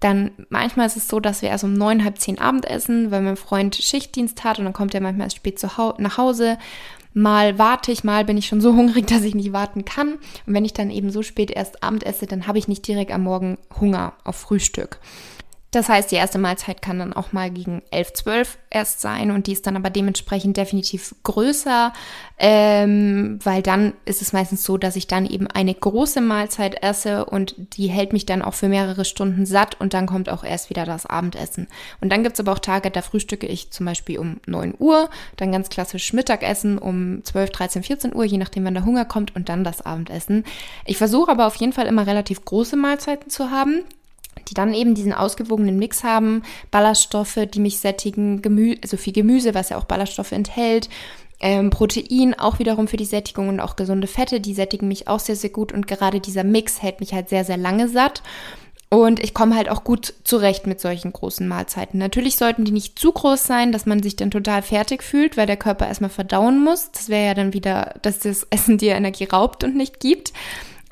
dann 0.00 0.30
manchmal 0.48 0.86
ist 0.86 0.96
es 0.96 1.08
so, 1.08 1.18
dass 1.18 1.42
wir 1.42 1.48
erst 1.48 1.64
um 1.64 1.74
neun, 1.74 2.04
halb 2.04 2.18
zehn 2.18 2.38
Abend 2.38 2.64
essen, 2.66 3.10
weil 3.10 3.20
mein 3.20 3.36
Freund 3.36 3.74
Schichtdienst 3.74 4.44
hat 4.44 4.58
und 4.58 4.64
dann 4.64 4.72
kommt 4.72 4.94
er 4.94 5.00
manchmal 5.00 5.26
erst 5.26 5.36
spät 5.36 5.58
zu 5.58 5.76
hau 5.76 5.94
nach 5.98 6.18
Hause 6.18 6.56
Mal 7.18 7.58
warte 7.58 7.90
ich, 7.90 8.04
mal 8.04 8.24
bin 8.24 8.36
ich 8.36 8.46
schon 8.46 8.60
so 8.60 8.72
hungrig, 8.76 9.08
dass 9.08 9.24
ich 9.24 9.34
nicht 9.34 9.52
warten 9.52 9.84
kann. 9.84 10.14
Und 10.46 10.54
wenn 10.54 10.64
ich 10.64 10.72
dann 10.72 10.90
eben 10.90 11.10
so 11.10 11.22
spät 11.22 11.50
erst 11.50 11.82
Abend 11.82 12.04
esse, 12.06 12.26
dann 12.26 12.46
habe 12.46 12.58
ich 12.58 12.68
nicht 12.68 12.86
direkt 12.86 13.10
am 13.10 13.24
Morgen 13.24 13.58
Hunger 13.80 14.12
auf 14.22 14.36
Frühstück. 14.36 15.00
Das 15.70 15.90
heißt, 15.90 16.10
die 16.10 16.16
erste 16.16 16.38
Mahlzeit 16.38 16.80
kann 16.80 16.98
dann 16.98 17.12
auch 17.12 17.32
mal 17.32 17.50
gegen 17.50 17.82
11, 17.90 18.14
12 18.14 18.58
erst 18.70 19.02
sein 19.02 19.30
und 19.30 19.46
die 19.46 19.52
ist 19.52 19.66
dann 19.66 19.76
aber 19.76 19.90
dementsprechend 19.90 20.56
definitiv 20.56 21.14
größer, 21.24 21.92
ähm, 22.38 23.38
weil 23.44 23.60
dann 23.60 23.92
ist 24.06 24.22
es 24.22 24.32
meistens 24.32 24.64
so, 24.64 24.78
dass 24.78 24.96
ich 24.96 25.08
dann 25.08 25.26
eben 25.26 25.46
eine 25.46 25.74
große 25.74 26.22
Mahlzeit 26.22 26.82
esse 26.82 27.26
und 27.26 27.54
die 27.76 27.88
hält 27.88 28.14
mich 28.14 28.24
dann 28.24 28.40
auch 28.40 28.54
für 28.54 28.68
mehrere 28.68 29.04
Stunden 29.04 29.44
satt 29.44 29.78
und 29.78 29.92
dann 29.92 30.06
kommt 30.06 30.30
auch 30.30 30.42
erst 30.42 30.70
wieder 30.70 30.86
das 30.86 31.04
Abendessen. 31.04 31.68
Und 32.00 32.10
dann 32.10 32.22
gibt 32.22 32.34
es 32.34 32.40
aber 32.40 32.52
auch 32.52 32.60
Tage, 32.60 32.90
da 32.90 33.02
frühstücke 33.02 33.46
ich 33.46 33.70
zum 33.70 33.84
Beispiel 33.84 34.18
um 34.18 34.40
9 34.46 34.74
Uhr, 34.78 35.10
dann 35.36 35.52
ganz 35.52 35.68
klassisch 35.68 36.14
Mittagessen 36.14 36.78
um 36.78 37.22
12, 37.24 37.50
13, 37.50 37.82
14 37.82 38.14
Uhr, 38.14 38.24
je 38.24 38.38
nachdem, 38.38 38.64
wann 38.64 38.74
der 38.74 38.86
Hunger 38.86 39.04
kommt 39.04 39.36
und 39.36 39.50
dann 39.50 39.64
das 39.64 39.84
Abendessen. 39.84 40.44
Ich 40.86 40.96
versuche 40.96 41.30
aber 41.30 41.46
auf 41.46 41.56
jeden 41.56 41.74
Fall 41.74 41.86
immer 41.86 42.06
relativ 42.06 42.42
große 42.46 42.76
Mahlzeiten 42.76 43.28
zu 43.28 43.50
haben 43.50 43.84
die 44.48 44.54
dann 44.54 44.74
eben 44.74 44.94
diesen 44.94 45.12
ausgewogenen 45.12 45.78
Mix 45.78 46.04
haben, 46.04 46.42
Ballaststoffe, 46.70 47.38
die 47.52 47.60
mich 47.60 47.78
sättigen, 47.78 48.42
Gemü 48.42 48.76
also 48.82 48.96
viel 48.96 49.12
Gemüse, 49.12 49.54
was 49.54 49.68
ja 49.68 49.78
auch 49.78 49.84
Ballaststoffe 49.84 50.32
enthält, 50.32 50.88
ähm, 51.40 51.70
Protein 51.70 52.34
auch 52.34 52.58
wiederum 52.58 52.88
für 52.88 52.96
die 52.96 53.04
Sättigung 53.04 53.48
und 53.48 53.60
auch 53.60 53.76
gesunde 53.76 54.08
Fette, 54.08 54.40
die 54.40 54.54
sättigen 54.54 54.88
mich 54.88 55.08
auch 55.08 55.20
sehr, 55.20 55.36
sehr 55.36 55.50
gut 55.50 55.72
und 55.72 55.86
gerade 55.86 56.20
dieser 56.20 56.44
Mix 56.44 56.82
hält 56.82 57.00
mich 57.00 57.12
halt 57.12 57.28
sehr, 57.28 57.44
sehr 57.44 57.56
lange 57.56 57.88
satt. 57.88 58.22
Und 58.90 59.22
ich 59.22 59.34
komme 59.34 59.54
halt 59.54 59.68
auch 59.68 59.84
gut 59.84 60.14
zurecht 60.24 60.66
mit 60.66 60.80
solchen 60.80 61.12
großen 61.12 61.46
Mahlzeiten. 61.46 61.98
Natürlich 61.98 62.36
sollten 62.36 62.64
die 62.64 62.72
nicht 62.72 62.98
zu 62.98 63.12
groß 63.12 63.44
sein, 63.44 63.70
dass 63.70 63.84
man 63.84 64.02
sich 64.02 64.16
dann 64.16 64.30
total 64.30 64.62
fertig 64.62 65.02
fühlt, 65.02 65.36
weil 65.36 65.46
der 65.46 65.58
Körper 65.58 65.86
erstmal 65.86 66.08
verdauen 66.08 66.64
muss. 66.64 66.90
Das 66.92 67.10
wäre 67.10 67.26
ja 67.26 67.34
dann 67.34 67.52
wieder, 67.52 67.96
dass 68.00 68.20
das 68.20 68.46
Essen 68.48 68.78
dir 68.78 68.94
Energie 68.94 69.24
raubt 69.24 69.62
und 69.62 69.76
nicht 69.76 70.00
gibt. 70.00 70.32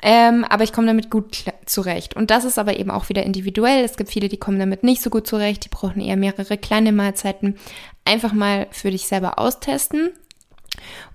Ähm, 0.01 0.45
aber 0.45 0.63
ich 0.63 0.73
komme 0.73 0.87
damit 0.87 1.09
gut 1.09 1.45
zurecht. 1.65 2.15
Und 2.15 2.29
das 2.29 2.45
ist 2.45 2.59
aber 2.59 2.77
eben 2.77 2.91
auch 2.91 3.09
wieder 3.09 3.23
individuell. 3.23 3.83
Es 3.83 3.97
gibt 3.97 4.11
viele, 4.11 4.29
die 4.29 4.37
kommen 4.37 4.59
damit 4.59 4.83
nicht 4.83 5.01
so 5.01 5.09
gut 5.09 5.27
zurecht. 5.27 5.65
Die 5.65 5.69
brauchen 5.69 6.01
eher 6.01 6.17
mehrere 6.17 6.57
kleine 6.57 6.91
Mahlzeiten. 6.91 7.55
Einfach 8.05 8.33
mal 8.33 8.67
für 8.71 8.91
dich 8.91 9.07
selber 9.07 9.39
austesten. 9.39 10.11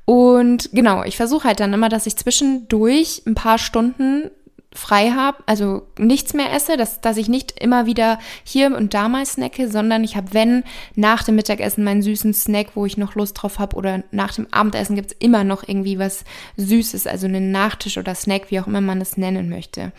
Und 0.05 0.71
genau, 0.73 1.05
ich 1.05 1.17
versuche 1.17 1.49
halt 1.49 1.61
dann 1.61 1.73
immer, 1.73 1.89
dass 1.89 2.07
ich 2.07 2.17
zwischendurch 2.17 3.23
ein 3.27 3.35
paar 3.35 3.59
Stunden 3.59 4.31
frei 4.75 5.11
habe, 5.11 5.39
also 5.47 5.87
nichts 5.99 6.35
mehr 6.35 6.53
esse, 6.53 6.77
dass, 6.77 7.01
dass 7.01 7.17
ich 7.17 7.29
nicht 7.29 7.61
immer 7.61 7.87
wieder 7.87 8.19
hier 8.45 8.75
und 8.77 8.95
da 8.95 9.09
mal 9.09 9.27
snacke, 9.27 9.71
sondern 9.71 10.05
ich 10.05 10.17
habe, 10.17 10.33
wenn, 10.33 10.65
nach 10.95 11.25
dem 11.25 11.37
Mittagessen 11.37 11.85
meinen 11.85 12.03
süßen 12.03 12.33
Snack, 12.35 12.69
wo 12.75 12.87
ich 12.87 12.97
noch 12.97 13.15
Lust 13.15 13.41
drauf 13.41 13.59
habe 13.59 13.77
oder 13.77 14.03
nach 14.11 14.35
dem 14.35 14.47
Abendessen 14.51 14.97
gibt 14.97 15.13
es 15.13 15.17
immer 15.19 15.45
noch 15.45 15.67
irgendwie 15.67 15.99
was 15.99 16.25
Süßes, 16.57 17.07
also 17.07 17.27
einen 17.27 17.51
Nachtisch 17.51 17.99
oder 17.99 18.15
Snack, 18.15 18.51
wie 18.51 18.61
auch 18.61 18.67
immer 18.67 18.81
man 18.81 19.01
es 19.01 19.17
nennen 19.17 19.49
möchte. 19.49 19.93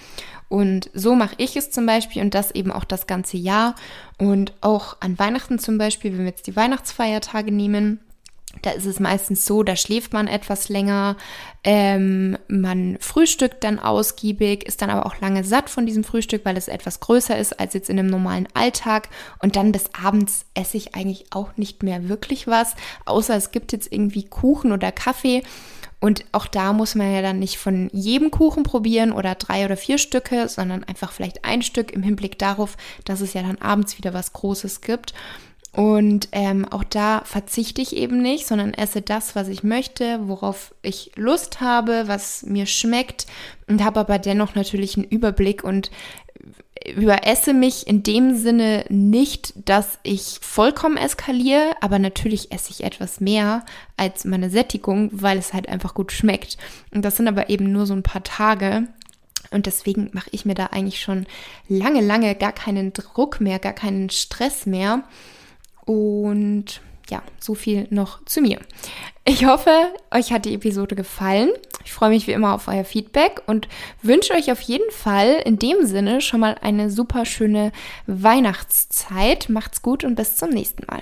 Und 0.49 0.89
so 0.93 1.15
mache 1.15 1.35
ich 1.37 1.55
es 1.55 1.71
zum 1.71 1.85
Beispiel 1.85 2.21
und 2.21 2.33
das 2.35 2.51
eben 2.51 2.71
auch 2.71 2.83
das 2.83 3.07
ganze 3.07 3.37
Jahr. 3.37 3.75
Und 4.19 4.53
auch 4.61 4.97
an 4.99 5.17
Weihnachten 5.17 5.57
zum 5.57 5.79
Beispiel, 5.79 6.11
wenn 6.11 6.19
wir 6.19 6.27
jetzt 6.27 6.45
die 6.45 6.55
Weihnachtsfeiertage 6.55 7.51
nehmen, 7.51 7.99
da 8.61 8.71
ist 8.71 8.85
es 8.85 8.99
meistens 8.99 9.45
so, 9.45 9.63
da 9.63 9.75
schläft 9.75 10.13
man 10.13 10.27
etwas 10.27 10.69
länger, 10.69 11.17
ähm, 11.63 12.37
man 12.47 12.97
frühstückt 12.99 13.63
dann 13.63 13.79
ausgiebig, 13.79 14.65
ist 14.65 14.81
dann 14.81 14.89
aber 14.89 15.05
auch 15.05 15.19
lange 15.19 15.43
satt 15.43 15.69
von 15.69 15.85
diesem 15.85 16.03
Frühstück, 16.03 16.45
weil 16.45 16.57
es 16.57 16.67
etwas 16.67 16.99
größer 16.99 17.37
ist 17.37 17.59
als 17.59 17.73
jetzt 17.73 17.89
in 17.89 17.99
einem 17.99 18.09
normalen 18.09 18.47
Alltag. 18.53 19.09
Und 19.39 19.55
dann 19.55 19.71
bis 19.71 19.85
abends 20.01 20.45
esse 20.53 20.77
ich 20.77 20.95
eigentlich 20.95 21.25
auch 21.31 21.57
nicht 21.57 21.83
mehr 21.83 22.07
wirklich 22.09 22.47
was, 22.47 22.75
außer 23.05 23.35
es 23.35 23.51
gibt 23.51 23.71
jetzt 23.71 23.91
irgendwie 23.91 24.23
Kuchen 24.23 24.71
oder 24.71 24.91
Kaffee. 24.91 25.43
Und 25.99 26.25
auch 26.33 26.47
da 26.47 26.73
muss 26.73 26.95
man 26.95 27.13
ja 27.13 27.21
dann 27.21 27.39
nicht 27.39 27.57
von 27.57 27.89
jedem 27.93 28.29
Kuchen 28.29 28.63
probieren 28.63 29.13
oder 29.13 29.35
drei 29.35 29.63
oder 29.63 29.77
vier 29.77 29.97
Stücke, 29.97 30.49
sondern 30.49 30.83
einfach 30.83 31.13
vielleicht 31.13 31.45
ein 31.45 31.61
Stück 31.61 31.91
im 31.93 32.03
Hinblick 32.03 32.37
darauf, 32.37 32.75
dass 33.05 33.21
es 33.21 33.33
ja 33.33 33.41
dann 33.41 33.57
abends 33.59 33.97
wieder 33.97 34.13
was 34.13 34.33
Großes 34.33 34.81
gibt. 34.81 35.13
Und 35.73 36.29
ähm, 36.33 36.67
auch 36.69 36.83
da 36.83 37.23
verzichte 37.25 37.81
ich 37.81 37.95
eben 37.95 38.21
nicht, 38.21 38.45
sondern 38.45 38.75
esse 38.75 39.01
das, 39.01 39.35
was 39.35 39.47
ich 39.47 39.63
möchte, 39.63 40.19
worauf 40.27 40.75
ich 40.83 41.11
Lust 41.15 41.61
habe, 41.61 42.03
was 42.05 42.43
mir 42.43 42.67
schmeckt 42.67 43.25
und 43.67 43.83
habe 43.83 43.99
aber 44.01 44.19
dennoch 44.19 44.53
natürlich 44.53 44.95
einen 44.95 45.07
Überblick 45.07 45.63
und 45.63 45.89
überesse 46.85 47.53
mich 47.53 47.87
in 47.87 48.03
dem 48.03 48.35
Sinne 48.35 48.85
nicht, 48.89 49.53
dass 49.67 49.99
ich 50.03 50.37
vollkommen 50.41 50.97
eskaliere, 50.97 51.71
aber 51.81 51.97
natürlich 51.97 52.51
esse 52.51 52.71
ich 52.71 52.83
etwas 52.83 53.19
mehr 53.19 53.65
als 53.97 54.25
meine 54.25 54.49
Sättigung, 54.49 55.09
weil 55.11 55.37
es 55.37 55.53
halt 55.53 55.69
einfach 55.69 55.93
gut 55.93 56.11
schmeckt. 56.11 56.57
Und 56.93 57.03
das 57.03 57.17
sind 57.17 57.27
aber 57.27 57.49
eben 57.49 57.71
nur 57.71 57.85
so 57.85 57.93
ein 57.93 58.03
paar 58.03 58.23
Tage. 58.23 58.87
Und 59.51 59.65
deswegen 59.65 60.09
mache 60.13 60.29
ich 60.31 60.45
mir 60.45 60.55
da 60.55 60.67
eigentlich 60.67 60.99
schon 60.99 61.25
lange, 61.67 62.01
lange 62.01 62.35
gar 62.35 62.51
keinen 62.51 62.91
Druck 62.91 63.39
mehr, 63.39 63.59
gar 63.59 63.73
keinen 63.73 64.09
Stress 64.09 64.65
mehr. 64.65 65.03
Und 65.85 66.81
ja, 67.09 67.21
so 67.39 67.53
viel 67.53 67.87
noch 67.89 68.23
zu 68.25 68.41
mir. 68.41 68.59
Ich 69.25 69.45
hoffe, 69.45 69.71
euch 70.11 70.31
hat 70.31 70.45
die 70.45 70.53
Episode 70.53 70.95
gefallen. 70.95 71.49
Ich 71.85 71.93
freue 71.93 72.09
mich 72.09 72.27
wie 72.27 72.31
immer 72.31 72.53
auf 72.53 72.67
euer 72.67 72.85
Feedback 72.85 73.41
und 73.45 73.67
wünsche 74.01 74.33
euch 74.33 74.51
auf 74.51 74.61
jeden 74.61 74.89
Fall 74.91 75.41
in 75.45 75.59
dem 75.59 75.85
Sinne 75.85 76.21
schon 76.21 76.39
mal 76.39 76.55
eine 76.61 76.89
super 76.89 77.25
schöne 77.25 77.71
Weihnachtszeit. 78.07 79.49
Macht's 79.49 79.81
gut 79.81 80.03
und 80.03 80.15
bis 80.15 80.37
zum 80.37 80.49
nächsten 80.49 80.85
Mal. 80.87 81.01